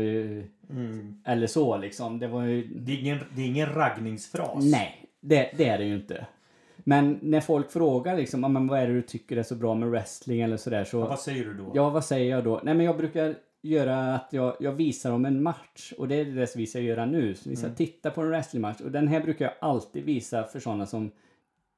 [0.69, 1.22] Mm.
[1.26, 2.19] eller så liksom.
[2.19, 4.65] Det var ju, Det, är ingen, det är ingen raggningsfras.
[4.72, 6.26] Nej, det, det är det ju inte.
[6.78, 9.76] Men när folk frågar liksom, "Ja, men vad är det du tycker är så bra
[9.76, 10.98] med wrestling eller sådär så...
[11.00, 11.72] Ja, vad säger du då?
[11.76, 12.62] Ja, vad säger jag då?
[12.63, 16.26] Nej, men jag brukar göra att jag, jag visar om en match och det är
[16.26, 17.36] det vi ska göra nu.
[17.36, 20.60] Så vi ska titta på en wrestlingmatch och den här brukar jag alltid visa för
[20.60, 21.12] sådana som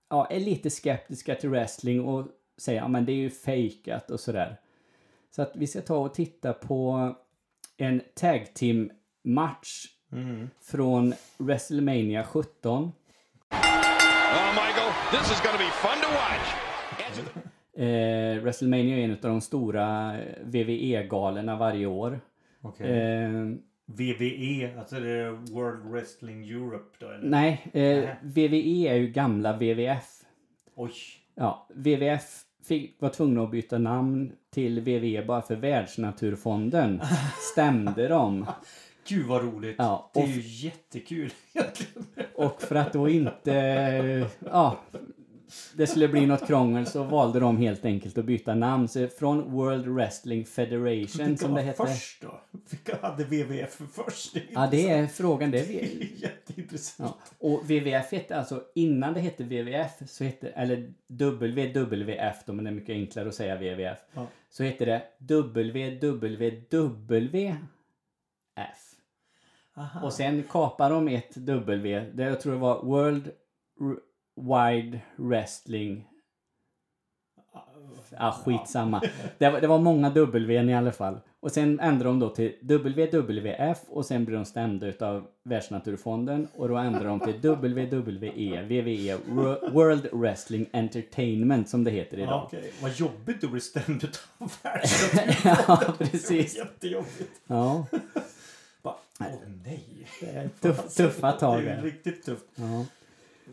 [0.09, 4.19] ja, är lite skeptiska till wrestling och säger ja men det är ju fejkat och
[4.19, 4.59] sådär.
[5.35, 7.15] Så att vi ska ta och titta på
[7.77, 8.91] en tag team
[9.23, 10.49] match Mm.
[10.61, 12.83] från WrestleMania 17.
[12.83, 12.91] Oh,
[14.53, 17.40] Michael, this is to be fun to watch.
[17.81, 22.19] Eh, WrestleMania är en av de stora eh, WWE-galerna varje år.
[22.61, 22.87] Okej.
[22.87, 23.31] Eh,
[23.85, 27.29] VVE, alltså det är World Wrestling Europe då eller?
[27.29, 28.09] nej, eh.
[28.21, 30.07] WWE är ju gamla WWF.
[30.75, 30.93] Oj.
[31.35, 37.01] Ja, WWF fick, var tvungna att byta namn till WWE bara för Världsnaturfonden
[37.53, 38.45] stämde dem.
[39.07, 39.75] Gud vad roligt.
[39.77, 42.05] Ja, det är ju jättekul egentligen.
[42.35, 44.79] Och för att då inte, ja,
[45.75, 48.87] det skulle bli något krångel så valde de helt enkelt att byta namn.
[48.87, 51.85] Så från World Wrestling Federation Vilka som det hette.
[51.85, 52.41] först då?
[52.69, 54.33] Vilka hade WWF först?
[54.33, 55.51] Det Ja, det är frågan.
[55.51, 57.15] Det är Det är jätteintressant.
[57.39, 57.47] Ja.
[57.49, 62.69] Och WWF hette alltså, innan det hette WWF, så hette, eller WWF då, men det
[62.69, 63.97] är mycket enklare att säga WWF.
[64.13, 64.27] Ja.
[64.49, 67.57] Så hette det WWWF.
[69.77, 70.05] Aha.
[70.05, 72.05] Och sen kapar de ett W.
[72.13, 73.31] Det jag tror det var World
[74.41, 76.07] Wide Wrestling.
[78.17, 79.01] Ja, skitsamma.
[79.37, 81.19] Det var, det var många W i alla fall.
[81.39, 86.67] Och sen ändrade de då till WWF och sen blev de stämda utav Världsnaturfonden och
[86.69, 92.43] då ändrade de till WWE, WWE, Wor- World Wrestling Entertainment som det heter idag.
[92.47, 92.71] okej.
[92.81, 95.65] Vad jobbigt att bli stämd av världsnaturfonden.
[95.67, 96.57] Ja, precis.
[96.57, 97.41] Jättejobbigt.
[97.47, 97.85] Ja,
[98.83, 98.95] Åh
[99.65, 100.07] nej.
[100.21, 102.45] det är tuff, tuffa tag Det är riktigt tufft.
[102.55, 102.85] Ja.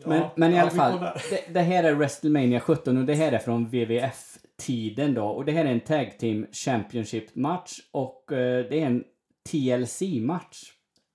[0.05, 3.31] Men, Ja, men i alla fall, det, det här är WrestleMania 17 och det här
[3.31, 5.25] är från WWF-tiden då.
[5.25, 9.03] Och det här är en Tag Team Championship-match och eh, det är en
[9.51, 10.63] TLC-match.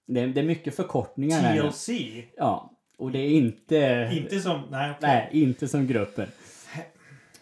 [0.07, 1.62] Det, är- det är mycket förkortningar här.
[1.62, 1.88] TLC?
[2.37, 4.11] Ja, och det är inte...
[4.12, 4.61] Inte som...
[4.70, 5.09] Nej, okej.
[5.09, 6.27] Nej, inte som gruppen.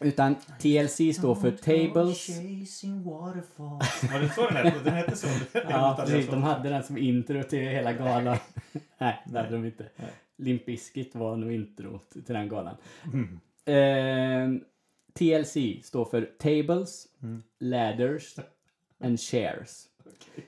[0.00, 2.28] Utan TLC står för Tables...
[4.12, 4.78] Var det så den hette?
[4.85, 5.26] Den hette så?
[5.70, 6.26] Ja, precis.
[6.31, 8.37] De hade den som intro till hela galan.
[8.98, 9.85] Nej, det hade de inte.
[10.38, 12.77] Limp Bizkit var nog intro till den galan.
[13.64, 14.49] Eh,
[15.12, 17.07] TLC står för Tables,
[17.59, 18.37] Ladders
[19.01, 19.87] and Chairs.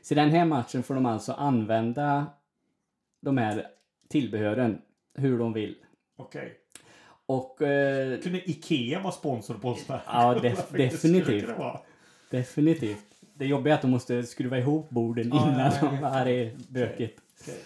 [0.03, 2.27] Så i den här matchen får de alltså använda
[3.21, 3.67] de här
[4.09, 4.83] tillbehören
[5.15, 5.77] hur de vill.
[6.17, 6.55] Okej.
[7.27, 10.01] Och eh, Kunde Ikea vara sponsor på oss där?
[10.07, 11.47] Ja, def- definitivt.
[11.47, 11.81] det
[12.31, 13.05] definitivt.
[13.35, 15.97] Det jobbiga är att de måste skruva ihop borden innan ja, ja, de...
[16.03, 16.25] ja.
[16.25, 17.21] Det är bökigt.
[17.43, 17.61] Okej.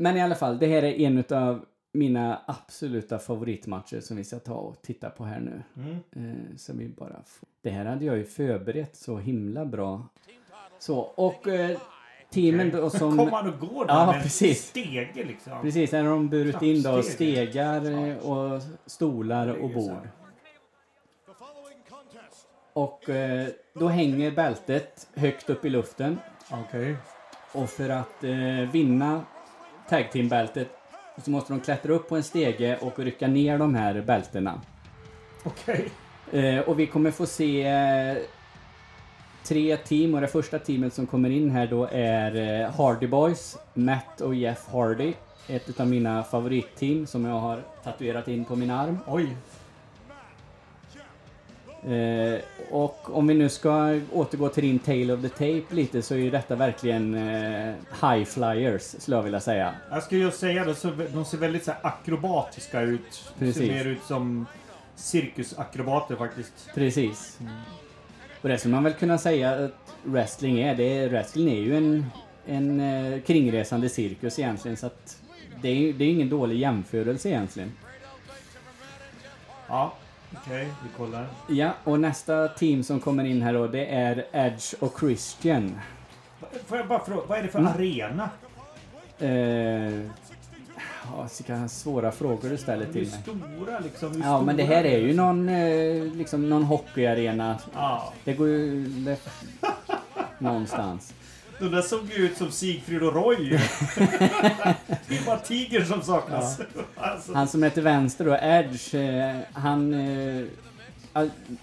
[0.00, 4.38] Men i alla fall, det här är en av mina absoluta favoritmatcher som vi ska
[4.38, 5.62] ta och titta på här nu.
[5.76, 5.96] Mm.
[6.30, 10.08] Eh, så vi bara f- det här hade jag ju förberett så himla bra.
[10.78, 11.78] Så, och eh,
[12.30, 13.18] teamen då som...
[13.18, 14.68] Kommer han och går där Ja, med precis.
[14.68, 15.62] stege liksom?
[15.62, 20.08] Precis, här har de burit in då stegar eh, och stolar och bord.
[22.72, 26.18] Och eh, då hänger bältet högt upp i luften.
[26.50, 26.96] Okej.
[27.52, 29.22] Och för att eh, vinna
[29.88, 30.68] tag team-bältet
[31.24, 34.60] så måste de klättra upp på en stege och rycka ner de här bältena.
[35.44, 35.90] Okej.
[36.32, 38.16] Eh, och vi kommer få se eh,
[39.44, 43.58] tre team och det första teamet som kommer in här då är eh, Hardy Boys,
[43.74, 45.12] Matt och Jeff Hardy.
[45.46, 48.98] Ett av mina favoritteam som jag har tatuerat in på min arm.
[49.06, 49.36] Oj.
[51.84, 56.14] Eh, och om vi nu ska återgå till din Tale of the Tape lite så
[56.14, 59.74] är ju detta verkligen eh, high flyers skulle jag vilja säga.
[59.90, 63.32] Jag skulle ju säga det, så de ser väldigt så akrobatiska ut.
[63.38, 63.56] Precis.
[63.56, 64.46] Ser mer ut som
[64.96, 66.70] cirkusakrobater faktiskt.
[66.74, 67.38] Precis.
[68.42, 70.74] Och det skulle man väl kunna säga att wrestling är.
[70.74, 72.06] Det wrestling är ju en,
[72.46, 75.22] en eh, kringresande cirkus egentligen så att
[75.62, 77.72] det är, det är ingen dålig jämförelse egentligen.
[79.68, 79.94] Ja,
[80.36, 80.68] okej.
[80.82, 81.26] vi kollar.
[81.48, 85.80] Ja, och nästa team som kommer in här då det är Edge och Christian.
[86.66, 87.72] Får jag bara fråga, vad är det för Mm.
[87.72, 88.30] arena?
[89.18, 90.00] Eh,
[91.04, 93.20] ja, vilka svåra frågor du ställer till mig.
[93.22, 94.22] stora liksom.
[94.24, 97.58] Ja, men det stora här är ju någon, eh, liksom någon hockeyarena.
[97.74, 98.12] Ja.
[98.24, 98.84] Det går ju...
[98.88, 99.18] Det,
[100.38, 101.14] någonstans.
[101.58, 103.50] De där såg ju ut som Sigfrid och Roy.
[105.08, 106.60] det är bara tiger som saknas.
[106.96, 107.34] Alltså.
[107.34, 109.94] Han som är till vänster då, Edge, eh, han...
[109.94, 110.44] Eh,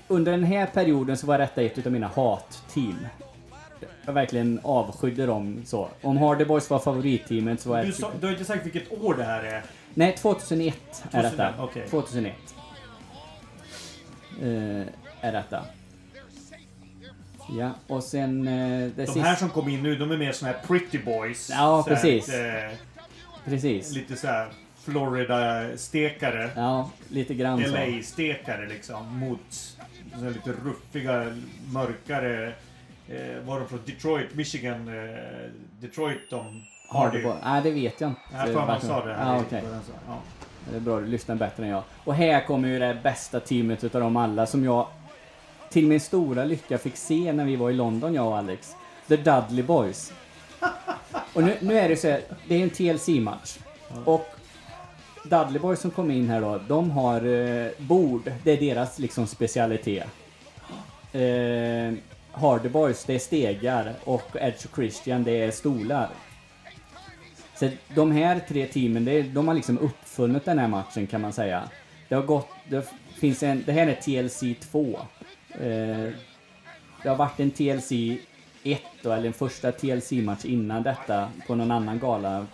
[0.08, 3.08] under den här perioden så var detta ett av mina hatteam.
[4.06, 5.90] Jag verkligen avskydde dem så.
[6.02, 7.96] Om Hardy Boys var favoritteamet så var Du, Edge...
[8.00, 9.64] sa, du har inte sagt vilket år det här är.
[9.94, 11.54] Nej, 2001 är detta.
[11.54, 11.88] 2001, okej.
[11.90, 12.36] 2001.
[14.42, 15.64] Eh, är detta.
[17.50, 18.48] Ja, och sen...
[18.48, 19.22] Eh, De sista...
[19.22, 21.50] här som kom in nu, de är mer såna här pretty boys.
[21.50, 22.30] Ja, Så här, precis.
[22.34, 22.72] eh,
[23.46, 23.92] Precis.
[23.94, 24.48] lite så här
[24.84, 26.50] Florida-stekare.
[26.56, 27.60] Ja, lite grann.
[27.62, 29.20] LA-stekare liksom.
[29.20, 29.76] Mot
[30.20, 31.26] så lite ruffiga,
[31.74, 32.48] mörkare.
[33.10, 34.88] Eh, var de från Detroit, Michigan?
[34.88, 35.20] Eh,
[35.82, 37.34] Detroit de Hardy Boy.
[37.44, 38.22] Nej, det vet jag inte.
[38.34, 39.40] Jag tror man sa det här.
[39.50, 39.56] Så,
[40.08, 40.18] ja.
[40.72, 41.84] Det är bra, du lyssnar bättre än jag.
[42.04, 44.88] Och här kommer ju det bästa teamet utav dem alla som jag
[45.70, 48.76] till min stora lycka fick se när vi var i London, jag och Alex.
[49.08, 50.14] The Dudley Boys.
[51.34, 53.58] Och nu, nu är det så här, det är en TLC-match.
[54.06, 54.28] Och
[55.24, 58.32] Dudley Boys som kom in här då, de har eh, bord.
[58.44, 60.08] Det är deras liksom specialitet.
[61.12, 61.94] Eh,
[62.32, 63.94] Hardy Boys, det är stegar.
[64.04, 66.10] Och Edge och Christian, det är stolar.
[67.56, 71.34] Så de här tre teamen, det, de har liksom uppfunnit den här matchen kan man
[71.34, 71.70] säga.
[72.10, 75.00] Det har gått, det finns en, det här är TLC 2.
[75.62, 76.10] Eh,
[77.04, 77.92] det har varit en TLC
[78.64, 82.46] 1 då, eller en första TLC-match innan detta på någon annan gala några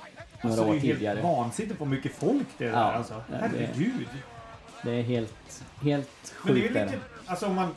[0.41, 1.13] Alltså, det år är ju tidigare.
[1.15, 3.13] helt vansinnigt på mycket folk det är Ja, där alltså.
[3.13, 4.07] ja, det- Herregud.
[4.83, 6.75] Det är helt, helt Men det sjukt.
[6.75, 7.01] är är lite, det.
[7.31, 7.75] alltså om man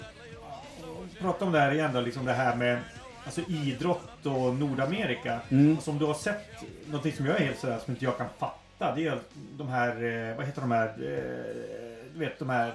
[1.21, 2.79] pratar om det här igen då, liksom det här med
[3.25, 5.41] alltså idrott och Nordamerika.
[5.49, 5.75] Mm.
[5.75, 6.51] Alltså om du har sett
[6.87, 8.95] någonting som jag är helt sådär som inte jag kan fatta.
[8.95, 9.19] Det är
[9.57, 9.89] de här,
[10.31, 11.73] eh, vad heter de här, eh,
[12.15, 12.75] du vet de här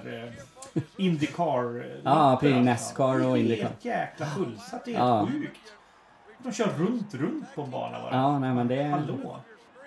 [0.96, 1.86] Indycar.
[2.04, 3.62] Ja, precis, Nascar och Det är Indycar.
[3.62, 4.84] helt jäkla fullsatt.
[4.84, 5.16] Det är Ja.
[5.16, 5.72] helt sjukt.
[6.38, 8.14] De kör runt, runt på en bana bara.
[8.14, 9.36] Ja, nej men det är Hallå?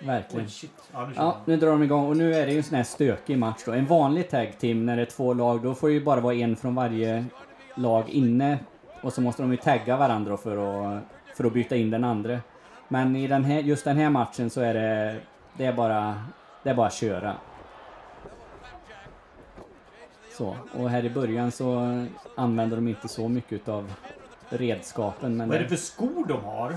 [0.02, 0.46] verkligen.
[0.46, 0.70] Oj.
[0.92, 2.84] Ja, nu Ja, nu drar de igång och nu är det ju en sån här
[2.84, 3.72] stökig match då.
[3.72, 6.34] En vanlig tag team när det är två lag, då får det ju bara vara
[6.34, 7.24] en från varje
[7.74, 8.58] lag inne.
[9.02, 10.56] Och så måste de ju tagga varandra för
[10.96, 11.02] att,
[11.36, 12.38] för att byta in den andra.
[12.88, 15.16] Men i den här, just den här matchen så är det,
[15.56, 16.14] det är bara,
[16.62, 17.34] det är bara att köra.
[20.34, 22.04] Så, och här i början så
[22.36, 23.92] använder de inte så mycket av
[24.48, 25.36] redskapen.
[25.36, 26.74] Men Vad är det för skor de har?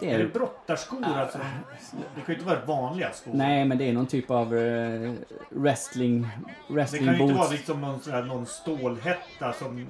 [0.00, 1.38] det Är det är, brottarskor alltså?
[2.14, 3.32] Det kan ju inte vara vanliga skor.
[3.34, 5.12] nej, men det är någon typ av eh,
[5.50, 6.22] wrestling,
[6.68, 9.86] Det wrestling kan ju inte vara liksom någon, sån här, någon stålhätta som...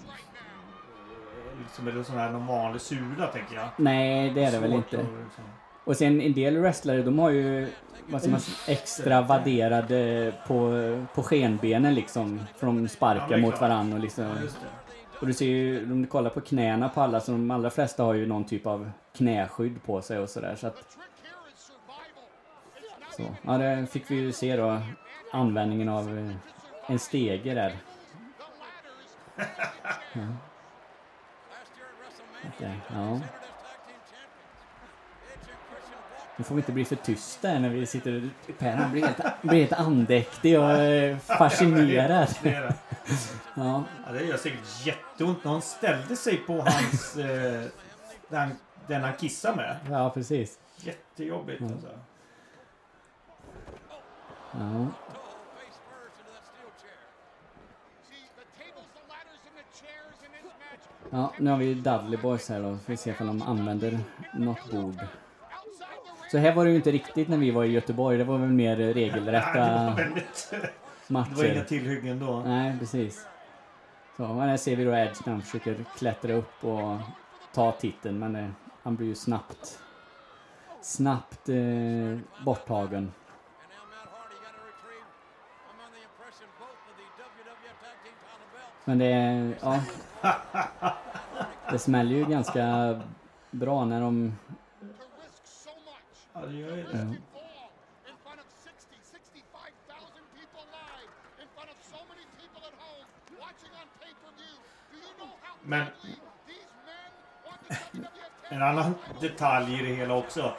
[1.62, 3.68] Liksom, eller sån här någon vanlig sula tänker jag.
[3.76, 4.96] Nej, det är det väl Svårt inte.
[4.98, 5.44] att liksom-
[5.84, 7.68] Och sen en del wrestlare, de har ju
[8.06, 10.72] vad ska man extra vadderade på,
[11.14, 12.42] på skenbenen liksom.
[12.56, 14.24] För de Ja, sparkar är mot varandra och liksom.
[14.24, 14.32] Ja.
[15.20, 18.02] Och du ser ju, om du kollar på knäna på alla, så de allra flesta
[18.02, 20.56] har ju någon typ av knäskydd på sig och sådär.
[20.56, 20.98] Så att...
[23.16, 23.22] Så.
[23.42, 24.80] Ja, det fick vi ju se då.
[25.32, 26.34] Användningen av eh,
[26.86, 27.76] en stege där.
[30.14, 30.26] Ja.
[32.48, 33.20] Okej, ja.
[36.42, 38.30] Nu får vi inte bli för tysta här när vi sitter...
[38.58, 42.28] Per han blir helt, blir helt andäktig och eh, fascinerad.
[42.42, 42.72] Ja,
[44.06, 47.16] Ja, det gör säkert jätteont när han ställde sig på hans...
[47.16, 47.62] eh,
[48.28, 48.50] den,
[48.86, 49.76] den han kissar med.
[49.90, 50.58] ja precis.
[50.76, 51.72] Jättejobbigt Mm.
[51.72, 51.88] alltså.
[54.52, 54.86] Ja.
[61.10, 62.76] Ja, nu har vi Dudley Boys här då.
[62.76, 63.98] Får vi se om de använder
[64.34, 64.96] något bord.
[66.32, 68.18] Så här var det ju inte riktigt när vi var i Göteborg.
[68.18, 70.50] Det var väl mer Nej, det var regelrätta väldigt...
[70.50, 70.56] Det
[71.08, 71.64] var inga matcher.
[71.64, 72.42] tillhyggen då.
[72.46, 73.26] Nej, precis.
[74.16, 76.98] Så, men här ser vi då Edge när han försöker klättra upp och
[77.54, 78.18] ta titeln.
[78.18, 78.48] Men eh,
[78.82, 79.78] han blir ju snabbt
[80.80, 83.12] snabbt eh, borttagen.
[88.84, 89.08] Men det
[89.62, 89.80] ja.
[91.70, 93.00] Det smäller ju ganska
[93.50, 94.38] bra när de...
[96.34, 97.16] Ja, det gör ju det.
[105.64, 105.86] Men
[108.50, 110.52] en annan detalj i det hela också.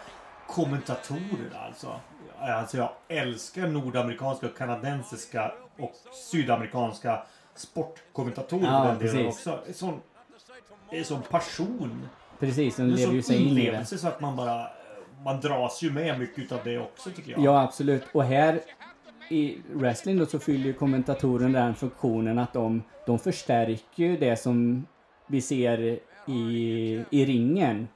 [0.48, 2.00] Kommentatorer alltså.
[2.40, 5.94] Alltså jag älskar nordamerikanska, kanadensiska och
[6.32, 7.24] sydamerikanska
[7.56, 9.60] sportkommentatorer Ja, den delen också.
[9.68, 10.02] En sån,
[11.04, 12.10] sån passion.
[12.40, 13.86] Precis, de En lever ju sig in i det.
[13.86, 14.68] så att man bara...
[15.26, 17.42] Man dras ju med mycket av det också tycker jag.
[17.42, 18.04] Ja, absolut.
[18.12, 18.60] Och här
[19.30, 24.36] i wrestling då så fyller ju kommentatorn den funktionen att de, de förstärker ju det
[24.36, 24.86] som
[25.28, 27.88] vi ser i, i ringen.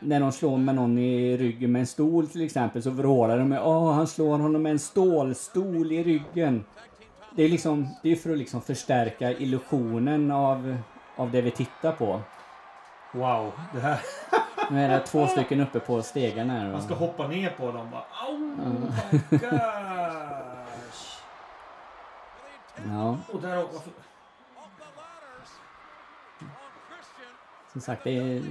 [0.00, 3.48] När de slår med någon i ryggen med en stol till exempel så vrålar de
[3.48, 6.64] med Åh, han slår honom med en stålstol i ryggen.
[7.36, 10.76] Det är liksom, det är för att liksom förstärka illusionen av,
[11.16, 12.20] av det vi tittar på.
[13.12, 13.52] Wow.
[13.74, 14.00] Det här,
[14.70, 16.72] Nu är det två stycken uppe på stegen här.
[16.72, 18.04] man ska hoppa ner på dem bara.
[18.26, 18.36] Au!
[19.30, 19.50] Gosh.
[22.88, 23.18] Ja.
[23.32, 23.92] Och där, varför,
[27.72, 28.42] Som sagt, det är,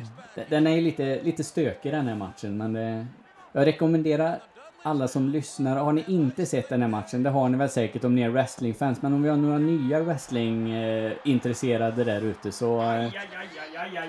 [0.49, 3.07] den är ju lite, lite stökig den här matchen men det,
[3.51, 4.39] jag rekommenderar
[4.83, 8.03] alla som lyssnar, har ni inte sett den här matchen, det har ni väl säkert
[8.03, 13.11] om ni är wrestlingfans, men om vi har några nya wrestlingintresserade där ute så eh,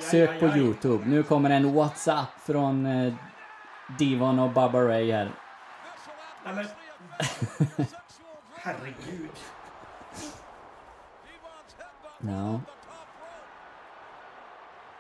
[0.01, 1.05] sök på Youtube.
[1.07, 3.15] Nu kommer en WhatsApp från eh,
[3.99, 5.31] Divon och Bubba Ray här.
[6.45, 6.67] Nej, men...
[8.55, 9.31] Herregud.
[12.19, 12.61] Ja.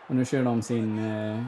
[0.07, 1.45] Och nu kör de sin eh,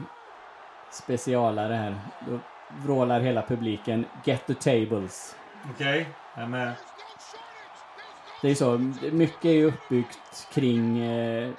[0.91, 1.95] specialare här.
[2.27, 2.39] Då
[2.85, 5.35] vrålar hela publiken Get the tables.
[5.73, 6.73] Okej, jag är med.
[8.41, 11.49] Det är så, mycket är ju uppbyggt kring eh,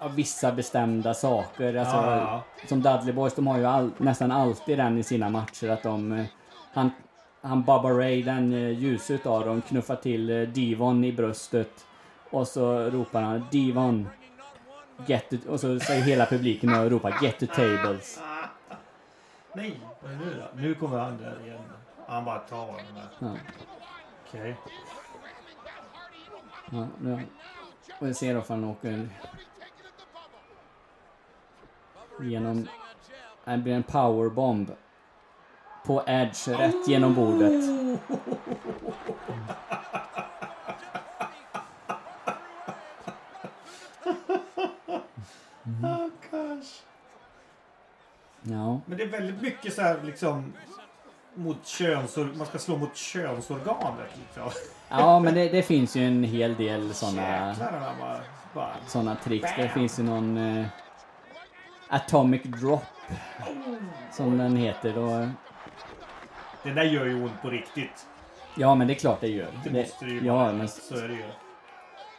[0.00, 1.74] ja, vissa bestämda saker.
[1.74, 5.30] Alltså, Ja, ja, Som Dudley Boys, de har ju all, nästan alltid den i sina
[5.30, 6.12] matcher att de...
[6.12, 6.24] Eh,
[6.72, 6.90] han,
[7.42, 11.86] han Bubba Ray, den eh, ljuse utav dem, knuffar till eh, Divon i bröstet.
[12.30, 14.08] Och så ropar han Divon.
[15.06, 18.20] Get the, och så säger hela publiken och ropar Get the tables.
[19.54, 20.62] Nej, vad är det nu då?
[20.62, 21.62] Nu kommer han där igen.
[22.06, 23.08] Han bara tar den där.
[23.18, 23.36] Ja,
[24.28, 24.56] Okej.
[26.70, 27.26] ja, nu,
[28.00, 29.08] och vi ser för han åker
[32.20, 32.68] genom...
[33.44, 34.70] Det blir en powerbomb.
[35.84, 37.52] På Edge, rätt genom bordet.
[45.64, 45.82] Gosh.
[45.82, 46.01] Ja,
[48.86, 50.52] Men det är väldigt mycket så här liksom
[51.34, 52.38] mot könsorgan.
[52.38, 54.50] Man ska slå mot könsorganet liksom.
[54.88, 56.92] ja men det, det finns ju en hel del
[58.54, 58.74] bara.
[58.86, 59.50] såna tricks.
[59.56, 60.66] Det finns ju någon eh,
[61.88, 62.82] Atomic Drop.
[64.12, 64.98] Som den heter.
[64.98, 65.26] Och,
[66.62, 68.06] Det där gör ju ont på riktigt.
[68.56, 69.48] ja men det är klart det gör.
[69.64, 70.52] Det måste det ju ja, vara.
[70.52, 71.24] men Så är det ju.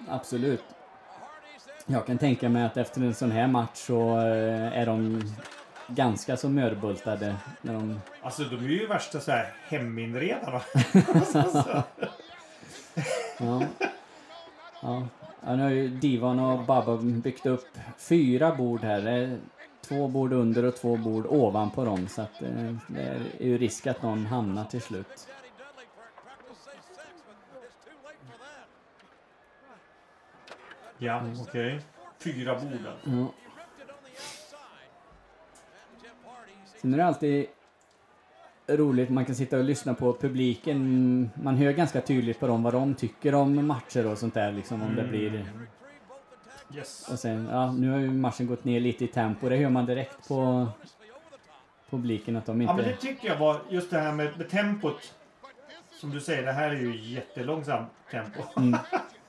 [0.09, 0.63] Absolut.
[1.85, 5.21] Jag kan tänka mig att efter en sån här match så eh, är de
[5.87, 7.35] ganska så mörbultade.
[7.61, 10.61] När de, Alltså de är ju värsta så här heminredarna.
[13.39, 13.63] ja.
[14.81, 15.07] Ja.
[15.41, 19.37] ja, nu har ju Divan och Bubba byggt upp fyra bord här.
[19.81, 22.07] Två bord under och två bord ovanpå dem.
[22.07, 23.01] Så att eh, det
[23.39, 25.27] är ju risk att någon hamnar till slut.
[30.97, 31.79] ja, okej.
[32.19, 33.09] Fyra bord alltså.
[33.09, 33.42] Ja.
[36.83, 37.45] Sen är det alltid
[38.67, 41.29] roligt, man kan sitta och lyssna på publiken.
[41.35, 44.81] Man hör ganska tydligt på dem vad de tycker om matcher och sånt där liksom
[44.81, 45.45] om det blir...
[46.75, 47.07] Yes.
[47.11, 49.49] Och sen, ja nu har ju matchen gått ner lite i tempo.
[49.49, 50.67] Det hör man direkt på
[51.89, 53.01] publiken att de Ja men det inte...
[53.01, 55.13] tycker jag var just det här med, med tempot.
[55.91, 58.41] Som du säger, det här är ju jättelångsamt tempo.
[58.57, 58.79] Mm.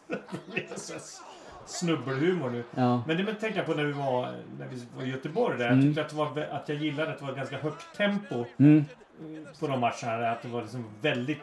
[1.67, 2.65] snubbelhumor nu.
[2.75, 4.23] Ja, Men det tänkte jag på när vi var,
[4.59, 5.65] när vi var i Göteborg där.
[5.65, 5.85] Jag Mm.
[5.87, 8.85] tyckte att, det var, att jag gillade att det var ganska högt tempo mm.
[9.61, 10.31] på de matcherna.
[10.31, 11.39] Att det var liksom väldigt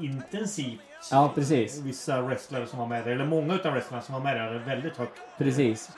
[0.00, 0.80] intensivt.
[1.10, 1.78] ja precis.
[1.80, 4.58] Vissa wrestlare som var med där, eller många utav wrestlarna som var med där, hade
[4.58, 5.20] väldigt högt.
[5.38, 5.90] Precis.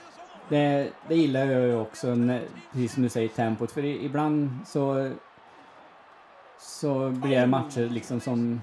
[0.48, 3.72] Det, det gillar jag ju också, när, precis som du säger, tempot.
[3.72, 5.12] För ibland så,
[6.60, 8.60] så blir det matcher liksom som...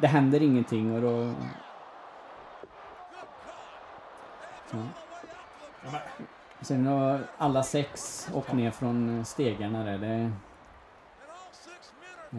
[0.00, 1.32] Det händer ingenting och då...
[4.72, 4.88] Men,
[6.60, 9.98] Sen har alla sex åkt ner från stegarna där.
[9.98, 10.32] Det,
[12.30, 12.38] ja.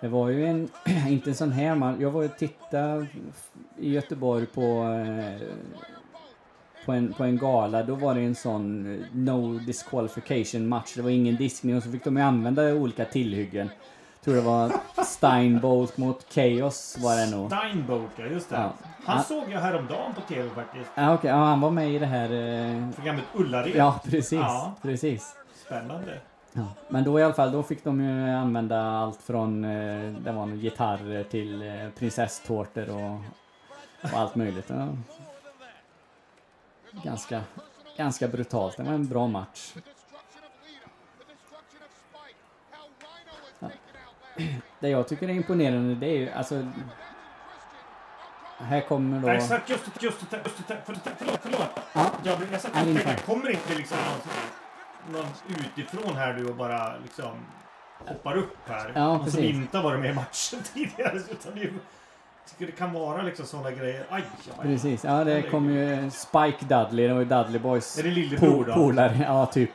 [0.00, 0.68] Det var ju en,
[1.08, 2.00] inte en sån här man.
[2.00, 3.06] Jag var och tittade
[3.76, 5.48] i Göteborg på, eh,
[6.84, 7.82] på, en, på en gala.
[7.82, 10.94] Då var det en sån eh, no disqualification match.
[10.96, 13.70] Det var ingen diskning och så fick de använda olika tillhyggen.
[14.28, 14.72] Tror det var
[15.04, 17.52] Steinbolt mot Chaos var det nog.
[17.52, 18.56] Steinbolt, ja just det.
[18.56, 18.72] Ja.
[19.04, 19.22] Han Ja.
[19.22, 20.90] såg jag häromdagen på tv faktiskt.
[20.94, 21.30] Ja, okej.
[21.30, 22.24] Ja, han var med i det här...
[22.32, 23.76] Eh, Programmet Ullared.
[23.76, 24.32] ja, precis.
[24.32, 24.74] Ja.
[24.82, 25.34] Precis.
[25.66, 26.18] Spännande.
[26.52, 26.62] Ja.
[26.88, 30.46] Men då i alla fall, då fick de ju använda allt från eh, det var
[30.46, 33.18] nog gitarrer till eh, prinsesstårtor och,
[34.12, 34.66] och allt möjligt.
[34.70, 34.88] Ja.
[37.04, 37.40] Ganska,
[37.96, 38.76] ganska brutalt.
[38.76, 39.72] Det var en bra match.
[44.80, 46.66] Det jag tycker är imponerande det är ju alltså...
[48.58, 49.26] Här kommer då...
[49.26, 51.60] Nej, exakt, just det, just det, just det, förlåt, förlåt, förlåt.
[51.92, 53.16] Ja, Jag, och Ja, tänkte, ungefär.
[53.16, 53.96] kommer inte liksom
[55.08, 55.32] någon, någon
[55.76, 57.36] utifrån här nu och bara liksom
[58.06, 58.92] hoppar upp här?
[58.94, 59.54] Ja, någon som precis.
[59.54, 61.18] inte har varit med i matchen tidigare.
[61.30, 61.78] Utan det, är ju-
[62.50, 64.06] tycker det kan vara liksom sådana grejer.
[64.10, 64.22] Aj,
[64.58, 64.62] aj.
[64.62, 65.04] precis.
[65.04, 68.74] Ja, det kom ju Spike Dudley, det var ju Dudley Boys Är det lillebror po-
[68.74, 69.20] polare.
[69.26, 69.70] Ja, typ.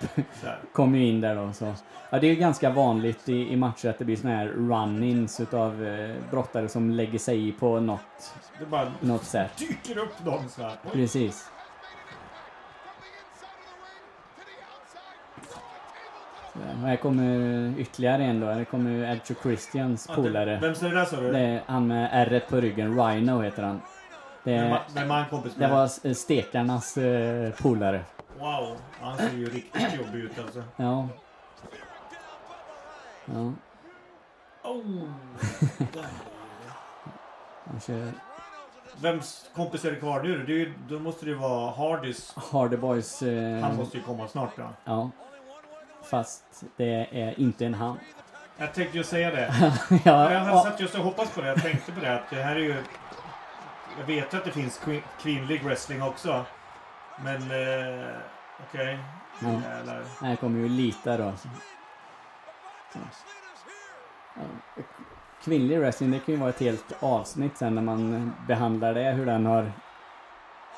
[0.74, 1.54] Kom ju in där då.
[1.54, 1.74] Så.
[2.10, 5.42] Ja, det är ju ganska vanligt i, i matcher att det blir såna här run-ins
[5.42, 9.58] utav eh, brottare som lägger sig i på något, Det bara något sätt.
[9.58, 10.76] dyker upp någon så här.
[10.94, 11.50] Precis.
[16.84, 18.48] Här kommer ytterligare en då.
[18.48, 20.60] Här kommer Edge Christians Ja, det- polare.
[20.62, 21.32] Vem är det där sa du?
[21.32, 23.00] Det är han med ärret på ryggen.
[23.08, 23.82] Rhino heter han.
[24.44, 25.70] Det, Vem, vem är han kompis det med?
[25.72, 28.02] var s- stekarnas eh, polare.
[28.40, 30.64] Wow, han ser ju riktigt jobbig ut alltså.
[30.76, 31.08] Ja.
[33.26, 33.52] Ja,
[34.64, 35.04] Oh.
[37.66, 38.12] han kör
[39.02, 40.44] Vems kompis är det kvar nu?
[40.46, 42.34] Det är, ju- då måste det ju vara Hardys.
[42.52, 43.22] Hardy Boys.
[43.22, 44.64] Eh, Han måste ju komma snart då.
[44.86, 45.10] Ja.
[46.04, 48.00] Fast det är inte en han.
[48.58, 49.54] Jag tänkte ju säga det.
[50.06, 51.48] ja, Jag ja, satt just och hoppats på det.
[51.48, 52.76] Jag tänkte på det att det här är ju...
[54.00, 56.46] Jag vet ju att det finns kvin- kvinnlig wrestling också.
[57.24, 57.36] Men...
[57.52, 58.06] Eh,
[58.70, 59.00] Okej.
[59.40, 59.48] Ja.
[59.70, 60.04] Jävlar.
[60.22, 61.34] här kommer ju Lita då.
[62.94, 63.00] Ja.
[65.44, 69.12] Kvinnlig wrestling, det kan ju vara ett helt avsnitt sen när man behandlar det.
[69.12, 69.72] Hur den har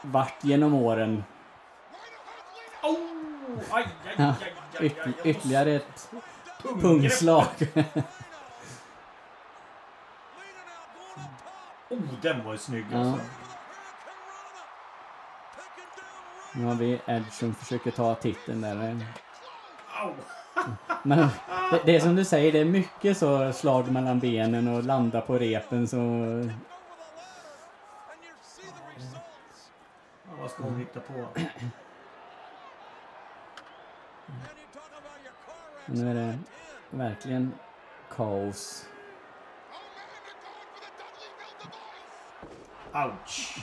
[0.01, 1.23] varit genom åren.
[3.71, 3.87] Aj,
[4.17, 4.33] aj,
[4.79, 4.93] aj,
[5.23, 6.09] ytterligare ett
[6.81, 7.47] pungslag.
[11.89, 12.97] Oh, den var ju snygg Ja.
[12.97, 13.25] alltså.
[16.53, 18.75] Nu har vi Edge som försöker ta titeln där.
[21.03, 21.17] Men
[21.71, 25.21] det, det är som du säger, det är mycket så slag mellan benen och landa
[25.21, 25.97] på repen så...
[30.27, 31.13] Ja, vad ska hon hitta på?
[35.85, 36.39] Nu är det
[36.89, 37.53] verkligen
[38.09, 38.85] kaos.
[42.93, 43.57] Ouch!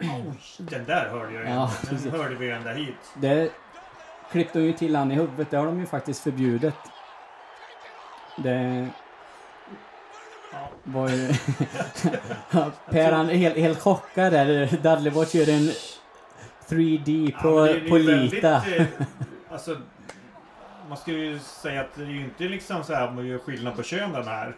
[0.00, 1.50] Oj, den där hörde jag ju.
[1.50, 2.12] Ja, den precis.
[2.12, 3.12] hörde vi ända hit.
[3.14, 3.52] Det
[4.30, 5.50] klippte ju till han i huvudet.
[5.50, 6.74] Det har de ju faktiskt förbjudet.
[8.36, 8.88] Det.
[10.84, 11.28] Var ju...
[12.90, 14.66] per han är helt, helt chockad där.
[14.82, 15.70] Dudley Watch gör en
[16.68, 18.62] 3D på, Ja, det ju på väldigt, Lita.
[18.76, 18.86] eh,
[19.50, 19.76] alltså,
[20.88, 23.76] man ska ju säga att det är ju inte liksom så här man gör skillnad
[23.76, 24.56] på könen här.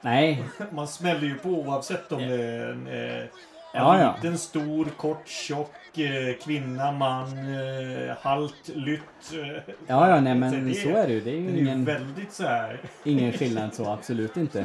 [0.00, 3.28] Nej, Man smäller ju på oavsett om det är en, eh, en
[3.74, 4.14] Ja, ja.
[4.22, 9.32] liten, stor, kort, tjock, eh, kvinna, man, eh, halt, lytt.
[9.32, 11.20] Eh, ja, ja, nej men det- så är det ju.
[11.20, 12.80] Det är ju är ingen, väldigt så här.
[13.04, 14.64] ingen skillnad så, absolut inte.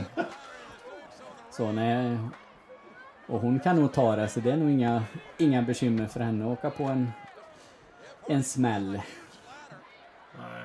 [1.51, 2.17] Så nej.
[3.27, 5.03] Och hon kan nog ta det, så det är nog inga,
[5.37, 7.11] inga bekymmer för henne att åka på en,
[8.27, 8.91] en smäll.
[10.37, 10.63] Nej.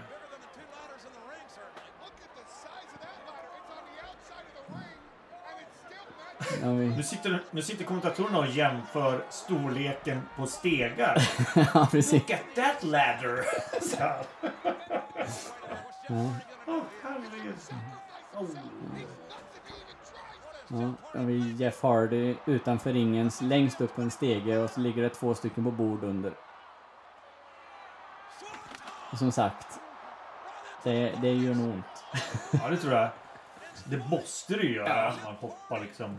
[6.39, 11.29] Ja, vi, Nu sitter, nu sitter kommentatorerna och jämför storleken på stegar.
[11.75, 12.13] ja precis.
[12.13, 13.45] Look at that ladder!
[16.09, 16.27] Ja,
[16.67, 17.55] Åh, herregud.
[18.35, 18.47] Oh.
[20.69, 24.81] ja, då har vi Jeff Hardy utanför ringens längst upp på en stege och så
[24.81, 26.33] ligger det två stycken på bord under.
[29.13, 29.81] Och som sagt,
[30.83, 32.05] det, det gör nog ont.
[32.53, 33.09] Ja, det tror jag.
[33.85, 35.09] Det måste det ju göra.
[35.09, 36.17] att Man hoppar liksom.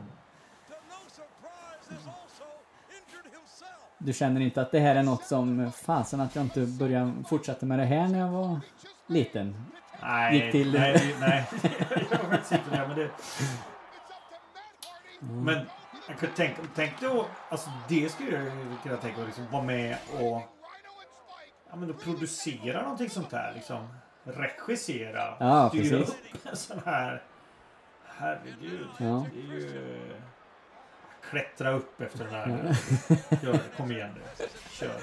[3.98, 7.66] Du känner inte att det här är något som, fasen att jag inte började fortsätta
[7.66, 8.60] med det här när jag var
[9.08, 9.66] liten?
[10.02, 11.46] Nej, Gick till- nej, det- nej.
[12.12, 13.10] jag inte där, men det...
[15.20, 15.60] Men
[16.08, 18.52] jag kunde tänka, tänk då, alltså det skulle jag
[18.84, 20.42] kunna tänka mig, liksom vara med och
[21.70, 23.88] ja, men då producera någonting sånt här liksom.
[24.24, 25.36] Regissera.
[25.40, 26.16] Ja, styra precis.
[26.34, 27.24] upp en sån här.
[28.18, 28.88] Herregud.
[28.98, 29.26] Ja.
[29.34, 30.16] Det är ju...
[31.30, 32.48] Klättra upp efter den här.
[33.42, 34.46] Gör det, kom igen nu.
[34.72, 35.00] Kör.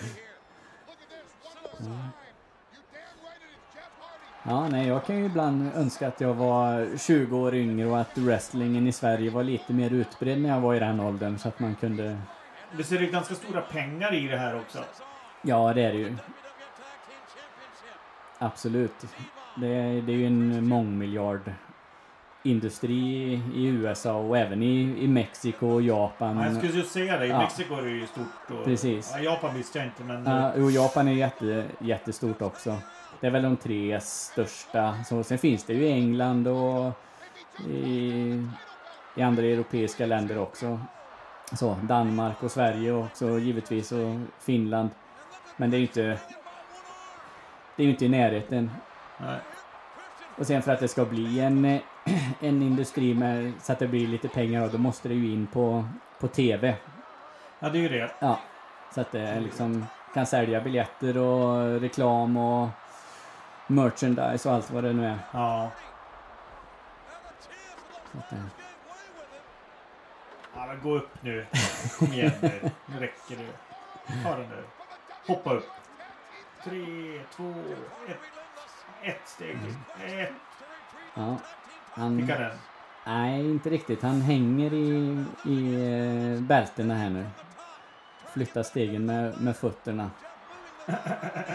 [4.43, 8.19] Ja, nej, jag kan ju ibland önska att jag var 20 år yngre och att
[8.19, 11.61] wrestlingen i Sverige var lite mer utbredd när jag var i den åldern så att
[11.61, 12.19] man kunde...
[12.77, 14.79] Det ser ju ganska stora pengar i det här också.
[15.43, 16.17] Ja, det är det ju.
[18.39, 19.07] Absolut.
[19.57, 21.53] Det är, det är ju en mångmiljard
[22.43, 26.37] industri i USA och även i, i Mexiko och Japan.
[26.37, 27.27] Ja, jag skulle just säga det.
[27.27, 27.39] I Ja.
[27.39, 28.51] Mexiko är det ju stort.
[28.59, 29.13] Och, Precis.
[29.17, 30.25] Ja, Japan visste jag inte, men...
[30.25, 32.77] Ja, och Japan är jätte, jättestort också.
[33.21, 34.95] Det är väl de tre största.
[35.05, 36.93] Så, sen finns det ju i England och
[37.69, 38.47] i,
[39.17, 40.81] i andra europeiska länder också.
[41.53, 44.91] Så, Danmark och Sverige också givetvis och Finland.
[45.57, 46.19] Men det är ju inte...
[47.77, 48.71] Det är inte i närheten.
[49.19, 49.39] Nej.
[50.41, 51.65] Och sen för att det ska bli en,
[52.41, 55.89] en industri med, så att det blir lite pengar då måste det ju in på,
[56.21, 56.77] på TV.
[57.59, 58.11] Ja, det är ju det.
[58.19, 58.41] Ja,
[58.95, 62.69] så att det liksom kan sälja biljetter och reklam och
[63.67, 65.19] merchandise och allt vad det nu är.
[65.33, 65.71] Ja.
[68.19, 68.35] Att,
[70.55, 71.47] ja men gå upp nu.
[71.99, 72.71] Kom igen nu.
[72.87, 73.53] Nu räcker det.
[74.23, 74.65] Ta den där.
[75.27, 75.69] Hoppa upp.
[76.65, 76.85] Tre,
[77.37, 77.55] två,
[78.09, 78.40] ett.
[79.03, 79.75] Ett steg till.
[80.19, 80.33] Ett.
[81.15, 81.37] Ja.
[81.93, 82.57] Han, Fick han den?
[83.07, 84.03] nej, inte riktigt.
[84.03, 85.75] Han hänger i, i
[86.35, 87.27] eh, bältena här nu.
[88.33, 90.11] Flyttar stegen med, med fötterna.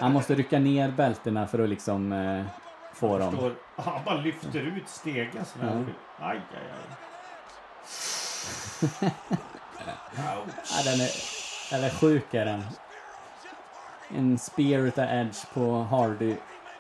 [0.01, 2.45] Han måste rycka ner bältena för att liksom eh,
[2.93, 3.55] få dem.
[3.75, 5.85] Han bara lyfter ut stegen sådär.
[6.19, 6.25] Ja.
[6.27, 6.95] Aj, aj, aj.
[10.17, 10.43] Ja,
[10.83, 11.09] den är,
[11.71, 12.63] den är sjuk är den.
[14.15, 16.35] En spear utav Edge på Hardy.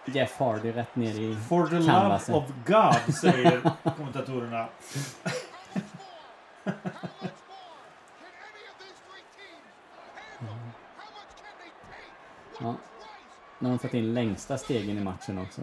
[0.05, 2.35] Jeff Hardy rätt ner i For the love canvasen.
[2.35, 3.61] of God, säger
[3.97, 4.67] kommentatorerna.
[12.59, 12.75] Ja.
[13.59, 15.61] Nu har de fått in längsta stegen i matchen också.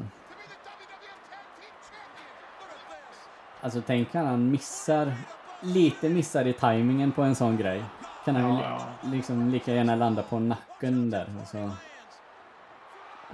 [3.60, 5.12] Alltså tänk kan han missar,
[5.60, 7.84] lite missar i tajmingen på en sån grej.
[8.24, 11.70] Kan han Ja, li- liksom lika gärna landa på nacken där och så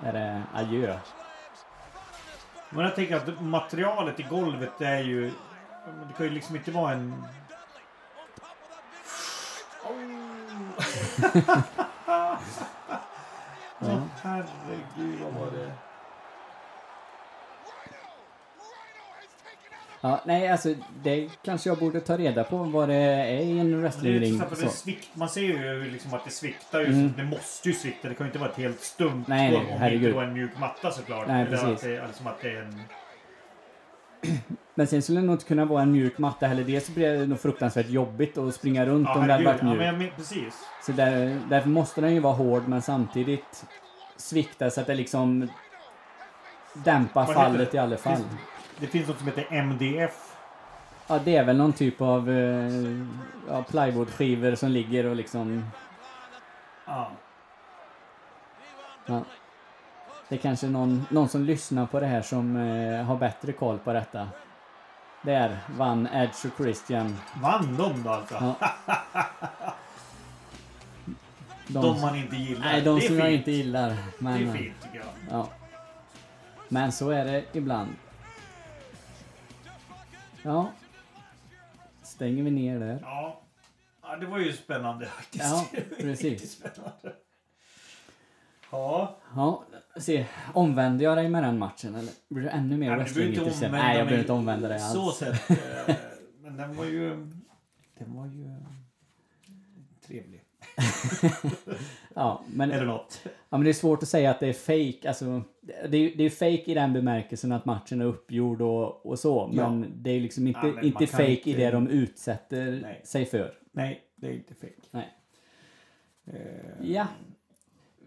[0.04, 0.98] är det adjö.
[2.70, 5.32] Men jag tänker att materialet i golvet är ju...
[6.08, 7.24] Det kan ju liksom inte vara en...
[13.80, 15.72] Åh herregud, vad var det?
[20.00, 23.70] Ja, nej alltså det kanske jag borde ta reda på vad det är i en
[23.70, 24.38] Det wrestlingring.
[24.38, 26.86] det man ser ju liksom att det sviktar ju.
[26.86, 27.12] Mm.
[27.16, 28.08] Det måste ju svikta.
[28.08, 30.02] Det kan ju inte vara ett helt stumt Nej, nej, om det herregud.
[30.04, 31.28] inte var en mjuk matta såklart.
[31.28, 31.68] Nej, Eller precis.
[31.68, 32.82] Att det, alltså att det är en...
[34.74, 36.64] Men sen skulle det nog inte kunna vara en mjuk matta heller.
[36.64, 39.68] Dels blir det nog fruktansvärt jobbigt att springa runt Ja, om det hade varit Ja,
[39.68, 39.82] mjuk.
[39.82, 40.54] jag men, precis.
[40.86, 43.64] Så där, därför måste den ju vara hård men samtidigt
[44.16, 45.48] svikta så att det liksom
[46.74, 47.76] dämpar fallet det?
[47.76, 48.20] i alla fall.
[48.80, 50.34] Det finns något som heter MDF.
[51.06, 52.72] Ja, det är väl någon typ av eh,
[53.48, 55.64] ja, plywoodskivor som ligger och liksom...
[56.86, 57.10] Ja.
[59.06, 59.22] Ja.
[60.28, 63.78] Det är kanske någon, någon som lyssnar på det här som eh, har bättre koll
[63.78, 64.28] på detta.
[65.22, 67.16] Där vann Edge och Christian.
[67.42, 68.34] Vann de då alltså?
[68.34, 68.54] Ja.
[71.70, 72.64] De, De man inte gillar.
[72.64, 73.38] nej, de som jag fint.
[73.38, 73.96] inte gillar.
[74.18, 75.38] Men, Det är fint tycker jag.
[75.38, 75.48] Ja.
[76.68, 77.88] Men så är det ibland.
[80.48, 80.72] Ja.
[82.02, 82.98] Stänger vi ner där.
[83.02, 83.40] Ja.
[84.02, 85.44] ja, det var ju spännande faktiskt.
[85.44, 85.66] Ja,
[86.00, 86.52] precis.
[86.52, 87.12] spännande.
[88.70, 89.64] Ja, Ja,
[89.96, 90.26] se.
[90.54, 92.90] Omvänder jag dig med den matchen eller blir du ännu mer
[93.40, 95.18] omvända Nej, jag behöver inte omvända dig Så alls.
[95.18, 95.50] sett.
[95.50, 95.96] eh,
[96.42, 97.08] Men den var ju...
[97.98, 98.56] Den var ju...
[100.06, 100.44] Trevlig.
[102.14, 103.20] Ja, men, Eller något.
[103.24, 104.52] ja, men det är svårt att säga att det är
[104.92, 105.08] fake.
[105.08, 105.42] Alltså,
[105.88, 109.50] det, är, det är fake i den bemärkelsen att matchen är uppgjord och, och så.
[109.52, 109.70] Ja.
[109.70, 113.00] Men det är liksom inte, Ja, inte fake inte- i det de utsätter Nej.
[113.04, 113.54] sig för.
[113.72, 114.72] Nej, det är inte fake.
[114.90, 115.08] Nej.
[116.26, 116.34] Eh,
[116.82, 117.06] Ja.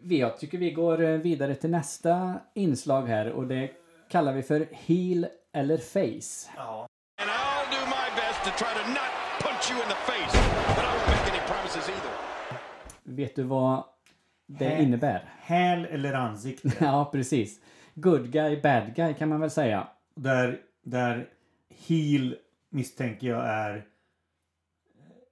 [0.03, 3.70] Vi- Jag tycker vi går eh, vidare till nästa inslag här och det
[4.09, 6.51] kallar vi för heel eller face.
[6.57, 6.88] Ja.
[7.22, 9.12] And I'll do my best to try to not
[9.43, 10.38] punch you in the face,
[10.76, 12.12] but I won't make any promises either.
[13.03, 13.84] Vet du vad
[14.60, 14.84] det Hä?
[14.84, 15.24] innebär?
[15.41, 16.72] Häl eller ansikte.
[16.80, 17.60] Ja, precis.
[17.95, 19.88] Good guy, bad guy kan man väl säga.
[20.16, 21.30] Där, där
[21.88, 22.36] heel
[22.70, 23.86] misstänker jag är...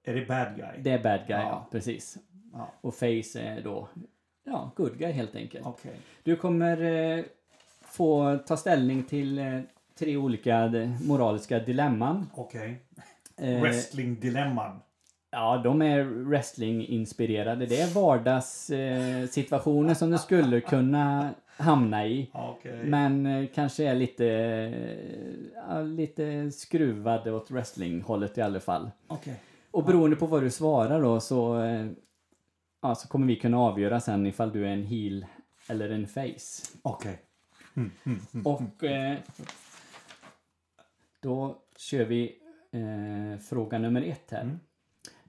[0.04, 0.82] Är det bad guy?
[0.84, 1.68] Det är bad guy, ja, Ja.
[1.72, 2.18] precis.
[2.54, 2.72] Ja.
[2.82, 3.88] Och face är då,
[4.44, 5.66] ja, good guy helt enkelt.
[5.66, 5.96] Okej.
[6.24, 6.82] Du kommer
[7.18, 7.24] eh,
[7.82, 9.60] få ta ställning till eh,
[10.00, 12.30] tre olika moraliska dilemman.
[12.34, 12.82] Okej.
[13.38, 14.80] Eh, Wrestling-dilemman.
[15.32, 17.66] Ja, de är wrestling-inspirerade.
[17.66, 22.30] Det är vardagssituationer eh, som du skulle kunna hamna i.
[22.34, 22.84] Okej.
[22.84, 24.28] Men eh, kanske är lite,
[25.70, 28.92] eh, lite skruvade åt wrestling-hållet i alla fall.
[29.08, 29.36] Okej.
[29.72, 31.88] Och beroende på vad du svarar då så, eh,
[32.82, 35.26] ja, så kommer vi kunna avgöra sen ifall du är en heel
[35.70, 36.78] eller en face.
[36.82, 37.20] Okej.
[38.46, 39.18] Och eh,
[41.22, 42.36] då kör vi
[42.72, 44.60] eh, fråga nummer ett här.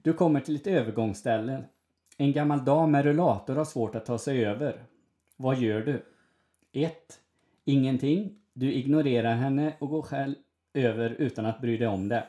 [0.03, 0.13] Mm.
[0.13, 1.63] Du kommer till ett övergångsställe.
[2.17, 4.83] En gammal dam med rullator har svårt att ta sig över.
[5.37, 6.03] Vad gör du?
[6.71, 6.93] 1.
[7.65, 8.35] Ingenting.
[8.53, 10.35] Du ignorerar henne och går själv
[10.73, 12.23] över utan att bry dig om det.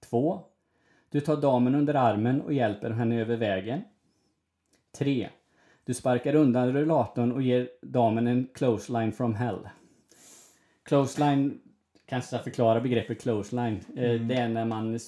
[0.00, 0.40] 2.
[1.10, 3.82] Du tar damen under armen och hjälper henne över vägen.
[4.98, 5.28] 3.
[5.84, 9.68] Du sparkar undan rullatorn och ger damen en clothesline from hell.
[10.82, 11.60] Clothesline,
[12.06, 13.80] kanske ska förklara begreppet clothesline.
[13.96, 14.98] Eh, Det är när man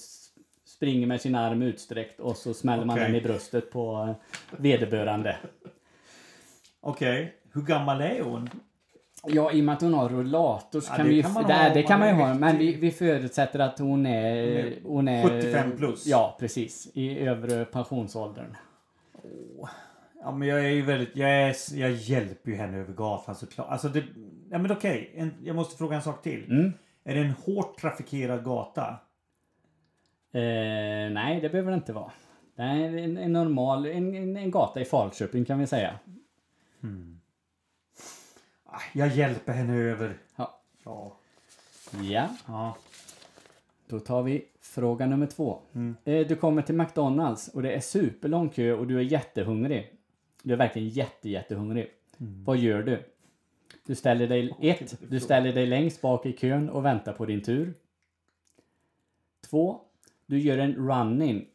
[0.75, 3.11] springer med sin arm utsträckt och så smäller man Okej.
[3.11, 4.15] den i bröstet på eh,
[4.57, 5.37] vederbörande.
[6.81, 7.33] Okej.
[7.53, 8.49] Hur gammal är hon?
[9.25, 11.21] Ja, i och med att hon har rullator så Ja, kan det vi ju...
[11.21, 14.05] kan man det, ha det kan man ju ha, men vi, vi förutsätter att hon
[14.05, 14.73] är...
[14.83, 16.07] Hon är 75 plus.
[16.07, 16.91] Ja, precis.
[16.93, 18.55] I övre pensionsåldern.
[20.23, 23.67] Ja men jag är ju väldigt, jag, är, jag hjälper ju henne över gatan såklart.
[23.69, 24.03] Alltså det,
[24.49, 26.51] ja men okej, en, jag måste fråga en sak till.
[26.51, 26.73] Mm.
[27.03, 28.95] Är det en hårt trafikerad gata?
[30.31, 32.11] Eh, nej, det behöver det inte vara.
[32.55, 35.99] Det är en, en normal, en, en, gata i Falköping kan vi säga.
[38.65, 40.17] Ah, Jag hjälper henne över.
[40.35, 40.61] Ja.
[40.83, 41.15] Ja.
[42.01, 42.77] Ja, ja.
[43.87, 45.59] då tar vi fråga nummer två.
[46.03, 49.93] Eh, du kommer till McDonalds och det är superlång kö och du är jättehungrig.
[50.43, 51.91] Du är verkligen jätte, jättehungrig.
[52.17, 53.03] Vad gör du?
[53.85, 57.41] Du ställer dig, ett, du ställer dig längst bak i kön och väntar på din
[57.41, 57.73] tur.
[59.49, 59.81] Två,
[60.29, 61.45] du gör en run-in.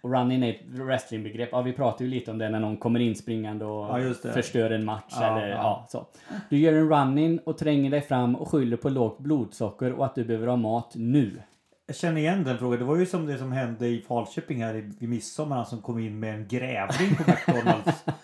[0.01, 1.49] Och run-in är ett wrestlingbegrepp.
[1.53, 4.85] Ja, vi pratar ju lite om det när någon kommer inspringande och Ja, förstör en
[4.85, 5.15] match.
[5.21, 5.57] Ja, eller, ja.
[5.57, 5.87] ja.
[5.89, 6.07] så.
[6.51, 10.15] Du gör en run-in och tränger dig fram och skyller på lågt blodsocker och att
[10.15, 11.43] du behöver ha mat nu.
[11.87, 12.79] Jag känner igen den frågan.
[12.79, 15.57] Det var ju som det som hände i Falköping här i, vid midsommar.
[15.57, 18.05] Han som kom in med en grävling på McDonalds.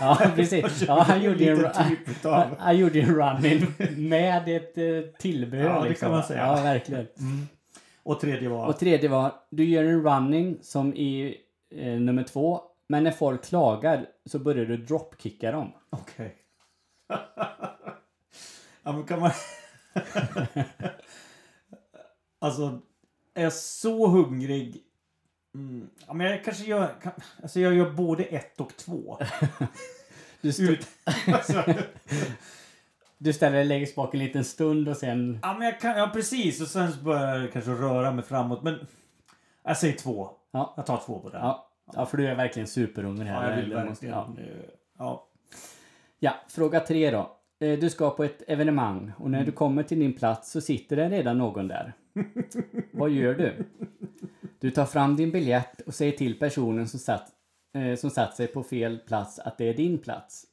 [0.00, 0.82] Ja, precis.
[0.86, 2.24] Ja, han gjorde en, typ
[2.58, 3.74] han, gjorde en run-in
[4.08, 5.64] med ett eh, tillbehör.
[5.64, 6.06] Ja, det liksom.
[6.06, 6.46] kan man säga.
[6.46, 7.06] Ja, verkligen.
[8.06, 8.66] Och tredje var...
[8.66, 11.36] Och tredje var, du gör en running som i
[11.70, 12.60] eh, nummer två.
[12.88, 15.72] Men när folk klagar så börjar du dropkicka dem.
[15.90, 16.36] Okej.
[18.82, 19.30] ja men kan man...
[22.40, 22.80] alltså,
[23.34, 24.82] är jag så hungrig...
[25.54, 25.90] Mm.
[26.06, 27.00] Ja, men jag kanske gör...
[27.02, 27.12] Kan...
[27.42, 29.18] Alltså jag gör både ett och två.
[30.42, 30.88] Ut...
[31.26, 31.64] alltså,
[33.18, 35.38] du ställer dig längst bak en liten stund och sen...
[35.42, 35.98] ja men jag kan...
[35.98, 36.60] Ja precis.
[36.60, 38.62] Och sen börjar jag kanske röra mig framåt.
[38.62, 38.86] Men...
[39.64, 40.30] Jag säger två.
[40.50, 40.74] Ja.
[40.76, 41.40] Jag tar två på den.
[41.40, 43.42] Ja, ja för du är verkligen superhungrig här.
[43.44, 44.14] Ja, jag vill verkligen...
[44.14, 44.28] ja.
[44.98, 45.28] Ja.
[46.18, 47.36] Ja, fråga tre då.
[47.60, 50.96] Eh, Du ska på ett evenemang och när du kommer till din plats så sitter
[50.96, 51.92] det redan någon där.
[52.92, 53.64] Vad gör du?
[54.60, 57.28] Du tar fram din biljett och säger till personen som satt,
[57.74, 60.44] eh, som satt sig på fel plats att det är din plats.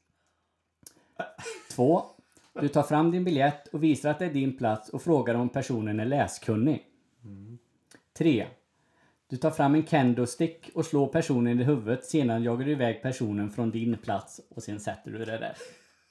[1.76, 2.04] Två.
[2.62, 5.50] Du tar fram din biljett och visar att det är din plats och frågar om
[5.50, 6.86] personen är läskunnig.
[8.18, 8.48] Tre.
[9.30, 12.06] Du tar fram en kendo-stick och slår personen i huvudet.
[12.06, 15.54] Sedan jagar du iväg personen från din plats och sen sätter du det där.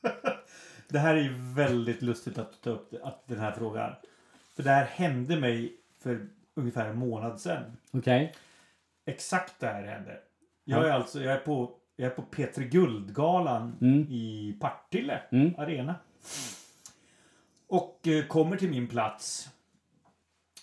[0.89, 3.93] Det här är ju väldigt lustigt att ta upp det- att den här frågan.
[4.57, 7.77] För det här hände mig för ungefär en månad sedan.
[7.93, 8.35] Okej?
[9.07, 10.19] Exakt det här hände.
[10.65, 10.87] Jag Ja.
[10.87, 14.07] är alltså jag är på, jag är på Petri Guldgalan Mm.
[14.11, 15.55] i Partille Mm.
[15.59, 15.95] Arena.
[17.67, 19.49] Och eh, kommer till min plats.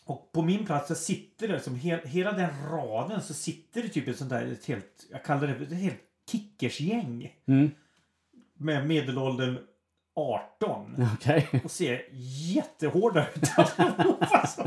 [0.05, 3.89] Och på min plats så sitter det som he, hela den raden så sitter det
[3.89, 6.01] typ ett sånt där ett helt, jag kallar det ett helt
[6.31, 7.35] kickersgäng.
[7.45, 7.71] Mm.
[8.53, 9.57] Med medelåldern
[10.19, 11.07] 18.
[11.15, 11.47] Okej.
[11.63, 12.01] Och ser
[12.55, 13.51] jättehårda ut
[14.31, 14.61] alltså.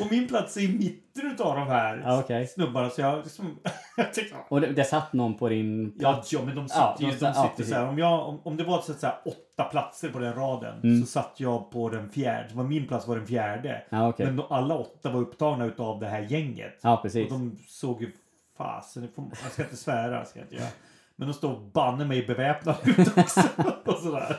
[0.00, 2.46] Och min plats är i mitten utav de här Ja, okej.
[2.46, 2.90] snubbarna.
[2.90, 3.58] Så jag liksom...
[3.96, 6.32] jag tänkte, Och det, det satt någon på din Ja, plats?
[6.32, 7.06] ja, men de sitter Ja, ju...
[7.06, 9.14] de De ja, sitter så här, om, jag, om, om det var så att säga,
[9.24, 11.00] åtta platser på den raden Mm.
[11.00, 12.48] så satt jag på den fjärde.
[12.50, 13.82] Så var min plats var den fjärde.
[13.90, 14.26] Ja, okej.
[14.26, 16.78] Men de, alla åtta var upptagna utav det här gänget.
[16.82, 17.28] Ja, Och precis.
[17.28, 18.12] de såg ju...
[18.56, 19.08] Fasen,
[19.42, 20.24] jag ska inte svära.
[20.24, 20.68] Ska jag inte göra.
[21.16, 23.40] Men de står banne mig beväpnade ut också.
[23.84, 24.36] och sådär.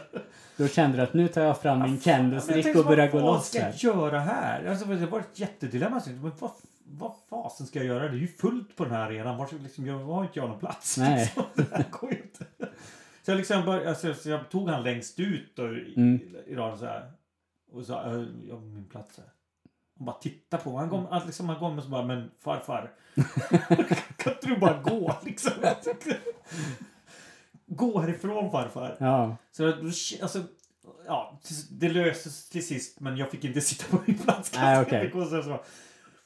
[0.62, 3.48] Då kände du att nu tar jag fram min tänkte, och börjar gå vad loss
[3.50, 3.74] ska här.
[3.78, 4.66] jag göra här?
[4.66, 6.02] Alltså, det var ett jättedilemma.
[6.06, 6.52] Men vad,
[6.84, 8.04] vad fasen ska jag göra?
[8.04, 9.38] Det är ju fullt på den här arenan.
[9.38, 10.98] Var, ska liksom, jag har inte jag någon plats.
[10.98, 11.20] Nej.
[11.36, 11.44] Liksom.
[11.56, 12.46] Det här går ju inte.
[13.26, 16.20] Så jag, liksom bör, alltså, så jag tog han längst ut i, Mm.
[16.48, 17.12] i raden så här.
[17.74, 19.26] Och sa, "Äh, jag har min plats här.
[19.98, 20.78] Han bara tittar på.
[20.78, 22.92] Han kom, liksom, han kom och så bara, men farfar.
[24.18, 25.52] kan inte du bara gå liksom?
[27.76, 28.96] Gå härifrån farfar.
[29.00, 29.38] Ja.
[29.52, 29.68] Så
[30.22, 30.44] alltså,
[31.08, 31.40] ja,
[31.72, 34.52] det löstes till sist men jag fick inte sitta på min plats.
[34.56, 34.86] Nej.
[34.90, 35.60] Det går så- så.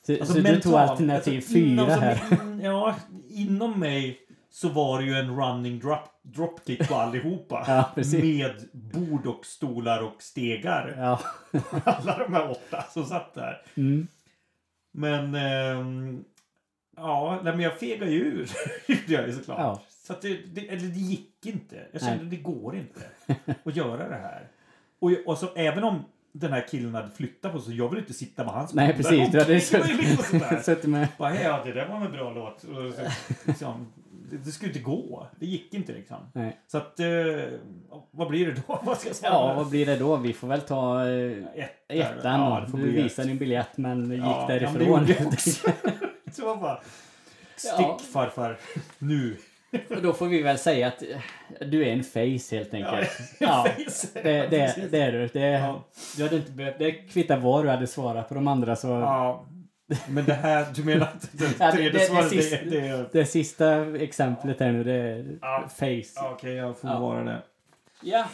[0.06, 2.22] Så, Alltså, så du tog mentalt, alternativ alltså, fyra inom, här.
[2.42, 2.96] In, ja,
[3.30, 4.20] inom mig
[4.50, 7.64] så var det ju en running drop, dropkick på allihopa.
[7.68, 10.96] Ja, med bord och stolar och stegar.
[10.98, 11.20] Ja.
[11.86, 13.62] Alla de här åtta som satt där.
[13.76, 14.08] Mm.
[14.94, 16.24] Men ehm,
[16.98, 18.50] ja, men jag fegade ju ur.
[18.88, 19.60] gjorde jag ju såklart.
[19.60, 19.82] Ja.
[20.08, 21.76] Så att det, det, eller det gick inte.
[21.92, 22.30] Jag kände Nej.
[22.38, 23.00] det går inte
[23.64, 24.48] att göra det här.
[25.00, 27.90] Och, jag- och så även om den här killen hade flyttat på sig så jag
[27.90, 29.32] vill inte sitta med hans Nej, precis.
[29.32, 29.60] Du hade
[30.64, 31.08] suttit med...
[31.18, 32.64] Bara, ja, det där var en bra låt.
[32.64, 33.02] Och så,
[33.46, 33.88] liksom,
[34.32, 35.28] det, det skulle inte gå.
[35.40, 36.18] Det gick inte liksom.
[36.34, 36.60] Nej.
[36.68, 37.08] Så att, eh,
[38.12, 38.80] vad blir det då?
[38.84, 39.34] Vad ska jag svara?
[39.34, 40.16] Ja, vad blir det då?
[40.18, 42.40] Vi får väl ta eh, Ett, ettan.
[42.42, 43.16] Ja, du ett.
[43.18, 44.88] din biljett men gick Ja, ja, men det därifrån.
[44.88, 45.50] gjorde jag också.
[46.32, 46.82] Så jag bara,
[47.56, 48.00] stick Ja.
[48.14, 48.58] farfar,
[49.00, 49.38] nu.
[49.90, 53.10] Och då får vi väl säga att eh, du är en face helt enkelt.
[53.40, 53.68] Ja, Ja,
[54.14, 55.28] det, det, det är du.
[55.28, 55.84] Det, Ja.
[56.18, 58.88] du hade inte behövt, det kvittar vad du hade svarat på de andra så...
[58.88, 59.46] Ja,
[60.10, 62.70] Men det här, du menar att det Ja, det- tredje det- det svaret, sista- det,
[62.70, 63.10] det är...
[63.12, 65.64] Det sista exemplet här nu, det är Ja.
[65.70, 65.86] face.
[66.16, 67.00] Ja, Okej, jag får Ja.
[67.00, 67.42] vara det.
[68.02, 68.26] Ja.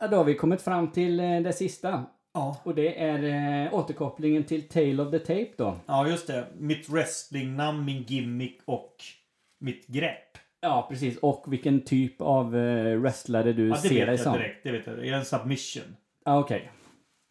[0.00, 2.04] ja, då har vi kommit fram till eh, det sista.
[2.34, 2.56] Ja.
[2.62, 3.24] Och det är
[3.64, 5.76] eh, återkopplingen till Tale of the Tape då.
[5.86, 6.44] Ja, just det.
[6.58, 8.94] Mitt wrestlingnamn, min gimmick och
[9.60, 10.29] mitt grepp.
[10.60, 11.18] Ja, precis.
[11.18, 14.32] Och vilken typ av eh, wrestlare du Ja, det ser dig som.
[14.32, 14.64] direkt.
[14.64, 14.96] Det vet jag.
[14.98, 15.96] Jag är en submission.
[16.24, 16.70] Ja, okej.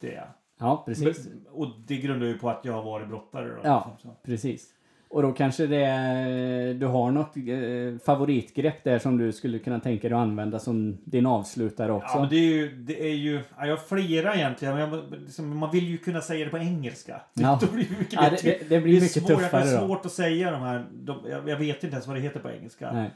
[0.01, 0.27] Det är jag.
[0.59, 1.25] Ja, precis.
[1.27, 3.59] Men- Och det grundar ju på att jag har varit brottare då.
[3.63, 4.69] Ja, liksom, precis.
[5.11, 9.79] Och då kanske det är, du har något eh, favoritgrepp där som du skulle kunna
[9.79, 12.09] tänka dig att använda som din avslutare också.
[12.13, 12.75] Ja, men det är ju...
[12.75, 14.75] Det är ju ja, jag har flera egentligen.
[14.77, 17.21] Men jag, liksom, man vill ju kunna säga det på engelska.
[17.33, 17.59] Ja.
[17.61, 19.81] Då blir det, mycket Ja, det- det- det blir är mycket svårt, Jag tuffare har
[19.81, 19.87] då.
[19.87, 20.85] svårt att säga de här...
[20.91, 22.91] De, jag, jag vet inte ens vad det heter på engelska.
[22.93, 23.09] Nej.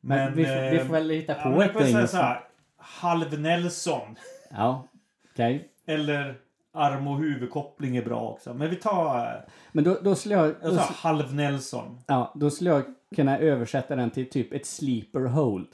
[0.00, 2.16] Men, vi, får- vi får väl hitta ja, på men jag ett engelskt.
[2.16, 2.40] här.
[2.76, 4.16] Halv Nelson.
[4.50, 4.88] Ja,
[5.32, 5.68] okej.
[5.86, 6.34] Eller
[6.74, 8.54] arm och huvudkoppling är bra också.
[8.54, 9.44] Men vi tar...
[9.72, 10.46] Men då, då skulle jag...
[10.46, 11.98] Jag Då, tar halv Nelson.
[12.06, 12.82] ja, då skulle jag
[13.16, 15.68] kunna översätta den till typ ett sleeper hold.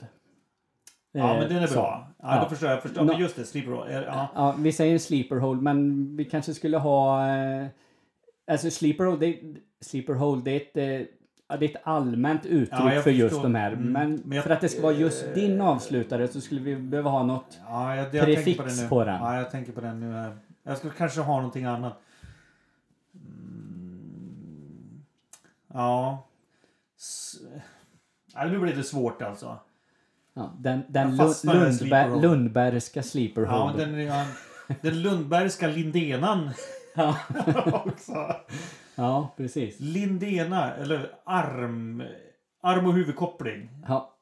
[1.11, 1.73] Ja, Eh, men den är så.
[1.73, 2.07] bra.
[2.21, 2.43] Ja, Ja.
[2.43, 2.75] då förstår jag.
[2.75, 3.03] jag förstår.
[3.03, 3.87] Men just det, Sleeper Roll.
[3.91, 4.27] Ja.
[4.35, 7.27] Ja, vi säger sleeper hold, men vi kanske skulle ha...
[7.35, 7.65] Eh,
[8.51, 9.39] alltså sleeper hold, det,
[9.81, 10.77] sleeper hold, det är ett...
[10.77, 11.07] Eh,
[11.59, 13.71] det är ett allmänt uttryck Ja, jag för just de här.
[13.71, 16.75] Mm, Men, men jag- för att det ska vara just din avslutare så skulle vi
[16.75, 17.59] behöva ha något...
[17.67, 18.89] Ja, jag, jag tänker på, Prefix den nu.
[18.89, 19.15] på den.
[19.15, 20.37] Ja, jag tänker på den nu här.
[20.71, 22.01] Jag skulle kanske ha någonting annat.
[23.15, 25.03] Mm.
[25.73, 26.27] Ja.
[26.97, 27.35] S
[28.33, 29.57] ja, nu blir det svårt alltså.
[30.33, 32.21] Ja, den den Lundberg.
[32.21, 34.25] Lundbergska sleeper Ja, den, ja,
[34.81, 36.49] den Lundbergska lindenan
[36.95, 37.17] Ja.
[37.85, 38.35] också.
[38.95, 39.79] ja, precis.
[39.79, 42.03] Lindena, eller arm...
[42.63, 43.69] Arm och huvudkoppling.
[43.87, 44.15] Ja,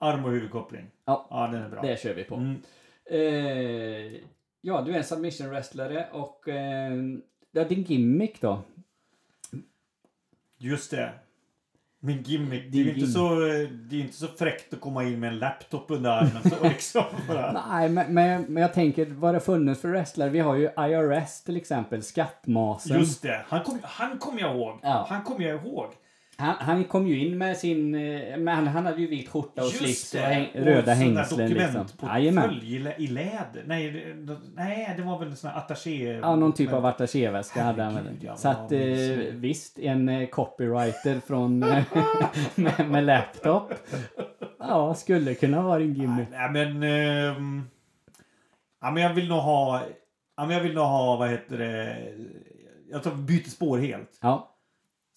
[0.00, 0.90] Arm och huvudkoppling.
[1.04, 1.26] Ja.
[1.30, 1.82] ja den är bra.
[1.82, 2.34] det kör vi på.
[2.34, 2.62] Mm.
[3.10, 4.20] Eh,
[4.68, 6.92] ja, du är en submission wrestlare och eh,
[7.52, 8.62] ja, din gimmick då?
[10.58, 11.12] Just det.
[12.00, 12.72] Min gimmick.
[12.72, 13.34] Det är ju inte så,
[13.88, 17.04] det är inte så fräckt att komma in med en laptop under armen så liksom.
[17.68, 20.30] Nej, men, men, men jag tänker vad det funnits för wrestlare?
[20.30, 22.98] Vi har ju IRS till exempel, Skattmasen.
[22.98, 23.44] Just det.
[23.48, 24.78] Han kom, han kom jag ihåg.
[24.82, 25.06] Ja.
[25.08, 25.86] Han kom jag ihåg.
[26.40, 27.94] Han, han kom ju in med sin...
[27.94, 30.82] eh, Men han, han hade ju vit skjorta och Just slips och häng, Och röda
[30.82, 31.84] där hängslen liksom.
[31.84, 33.62] dokumentportfölj i, lä- i läder.
[33.66, 34.14] Nej,
[34.54, 36.12] nej, det var väl en sån här attaché...
[36.22, 38.04] Ja, någon typ av attachéväska hade han väl.
[38.04, 39.78] Herregud, ja, Så att ja, eh, visst.
[39.78, 41.58] en eh, copywriter från
[42.54, 43.72] med, med laptop.
[44.58, 46.28] Ja, skulle kunna vara en gimmick.
[46.30, 46.82] Nej, men...
[46.82, 47.62] ehm,
[48.80, 49.82] ja, men jag vill nog ha...
[50.36, 51.96] Ja, men jag vill nog ha, vad heter det...
[52.90, 54.18] Jag tar byter spår helt.
[54.22, 54.54] Ja,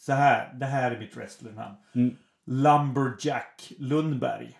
[0.02, 1.76] Så här, det här är mitt wrestlernamn.
[1.96, 2.16] Mm.
[2.46, 4.58] Lumberjack Lundberg.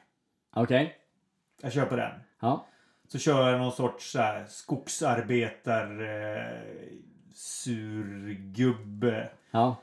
[0.56, 0.96] okej.
[1.62, 2.12] Jag kör på den.
[2.42, 2.68] Ja,
[3.08, 6.02] Så kör jag någon sorts så här, skogsarbetar...
[6.02, 6.46] Eh,
[7.34, 9.30] surgubbe.
[9.52, 9.76] ja,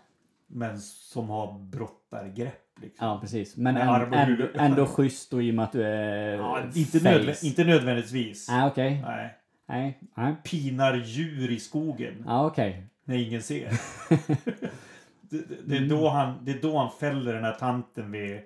[0.47, 3.07] Men som har brottargrepp liksom.
[3.07, 3.57] ja precis.
[3.57, 7.45] Men och ändå, ändå schysst då i och med att du är Ja, inte, nödvä-
[7.45, 8.49] inte nödvändigtvis.
[8.51, 9.03] Ah, okej.
[9.07, 9.35] Nej.
[9.67, 10.35] Nej, nej.
[10.45, 12.87] Pinar djur i skogen Ja, okej.
[13.05, 13.71] när ingen ser.
[15.31, 18.41] det, det, är då han, det är då han fäller den här tanten vid,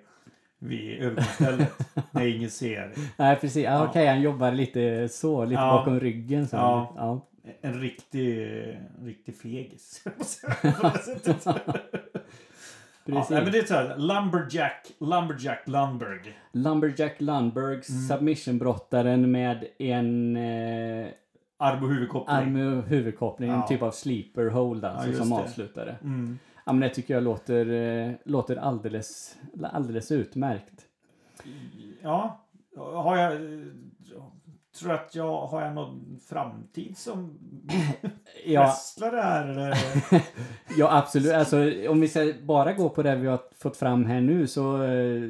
[0.59, 1.73] vid övergångsstället.
[2.11, 2.93] när ingen ser.
[3.17, 3.63] Nej, precis.
[3.63, 3.87] Ja, Ja.
[3.89, 5.71] Okej, han jobbar lite så, lite Ja.
[5.77, 6.47] bakom ryggen.
[6.47, 6.55] Så.
[6.55, 6.93] Ja.
[6.97, 7.27] ja.
[7.61, 8.43] En riktig,
[8.99, 10.03] en riktig fegis.
[13.05, 13.29] Ja, Precis.
[13.29, 16.19] nej, men det är så här, Lumberjack, Lumberjack Lundberg.
[16.51, 17.81] Lumberjack Lundberg, Mm.
[18.09, 21.07] submissionbrottaren med en eh,
[21.57, 22.35] Arm och huvudkoppling.
[22.37, 23.67] arm och huvudkoppling, en Ja.
[23.67, 25.35] typ av sleeper hold alltså, just som det.
[25.35, 25.95] avslutare.
[26.03, 26.39] Mm.
[26.65, 30.85] Ja, men det tycker jag låter, eh, låter alldeles, alldeles utmärkt.
[32.01, 32.45] Ja,
[32.75, 33.41] har jag...
[34.79, 37.39] Tror att jag har jag någon framtid som
[38.45, 39.77] Ja, wrestlare här eller?
[40.77, 41.33] ja absolut.
[41.33, 41.57] Alltså,
[41.89, 45.21] om vi bara gå på det vi har fått fram här nu så, eh,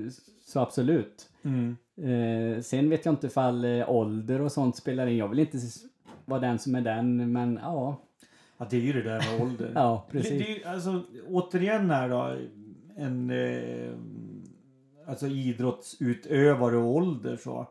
[0.46, 1.30] så absolut.
[1.44, 1.78] Mm.
[1.98, 5.18] Eh, sen vet jag inte ifall eh, ålder och sånt spelar in.
[5.18, 5.58] Jag vill inte
[6.26, 7.98] vara den som är den, men ja.
[8.64, 9.72] Ja, det är ju det där med ålder.
[9.76, 10.32] Ja, det, precis.
[10.46, 12.36] det är, ju- alltså, återigen här då.
[12.98, 13.94] En eh,
[15.08, 17.68] alltså idrottsutövare och ålder så.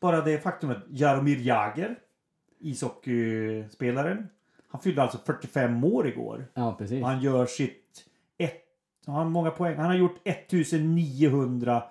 [0.00, 0.78] Bara det faktumet.
[0.90, 1.94] Jaromir Jagr.
[2.58, 4.28] Ishockeyspelaren.
[4.68, 6.46] Han fyllde alltså 45 år igår.
[6.54, 7.02] Ja, precis.
[7.04, 8.04] Han gör sitt...
[8.38, 8.62] Ett,
[9.06, 9.76] han många poäng.
[9.76, 11.82] Han har gjort 1900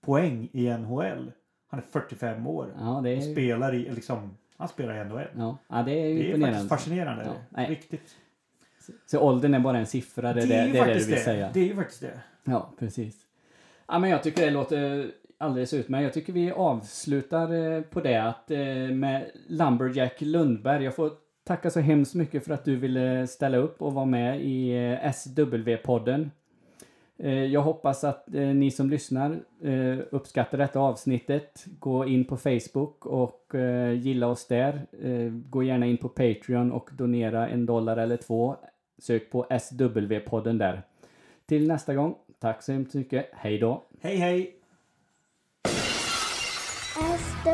[0.00, 1.32] poäng i NHL.
[1.68, 2.74] Han är 45 år.
[2.78, 5.26] Ja, det Och är, spelar i, liksom, han spelar i NHL.
[5.36, 6.58] ja, ja, det är ju Det är imponerande.
[6.58, 7.24] faktiskt fascinerande.
[7.26, 7.70] Ja, nej.
[7.70, 8.16] Riktigt.
[9.06, 11.22] Så åldern är bara en siffra, det är det, är det, är det du vill
[11.22, 11.50] säga.
[11.54, 12.20] Det är ju faktiskt det.
[12.44, 13.16] Ja, precis.
[13.88, 16.02] Ja, men jag tycker det låter alldeles utmärkt.
[16.02, 18.58] Jag tycker vi avslutar eh, på det att eh,
[18.94, 20.84] med Lumberjack Lundberg.
[20.84, 21.10] Jag får
[21.44, 25.10] tacka så hemskt mycket för att du ville ställa upp och vara med i eh,
[25.12, 26.30] SW-podden.
[27.22, 31.64] Eh, Jag hoppas att eh, ni som lyssnar eh, uppskattar detta avsnittet.
[31.78, 33.54] Gå in på Facebook och
[33.96, 34.86] gilla oss där.
[35.50, 38.56] Gå gärna in på Patreon och donera en dollar eller två.
[38.98, 40.82] Sök på SW-podden där.
[41.46, 43.26] Till nästa gång, tack så hemskt mycket.
[43.32, 43.84] Hej då!
[44.00, 44.56] Hej hej!
[46.94, 47.50] SWT.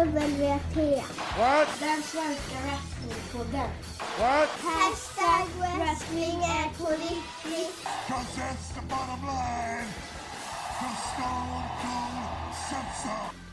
[1.39, 1.69] What?
[1.81, 3.71] Den svenska wrestlingpodden.
[4.19, 4.49] What?
[4.49, 7.87] Hashtag wrestling är på riktigt.
[8.09, 9.89] Cause that's the bottom line.
[10.79, 13.46] Cause Stone Cold said so.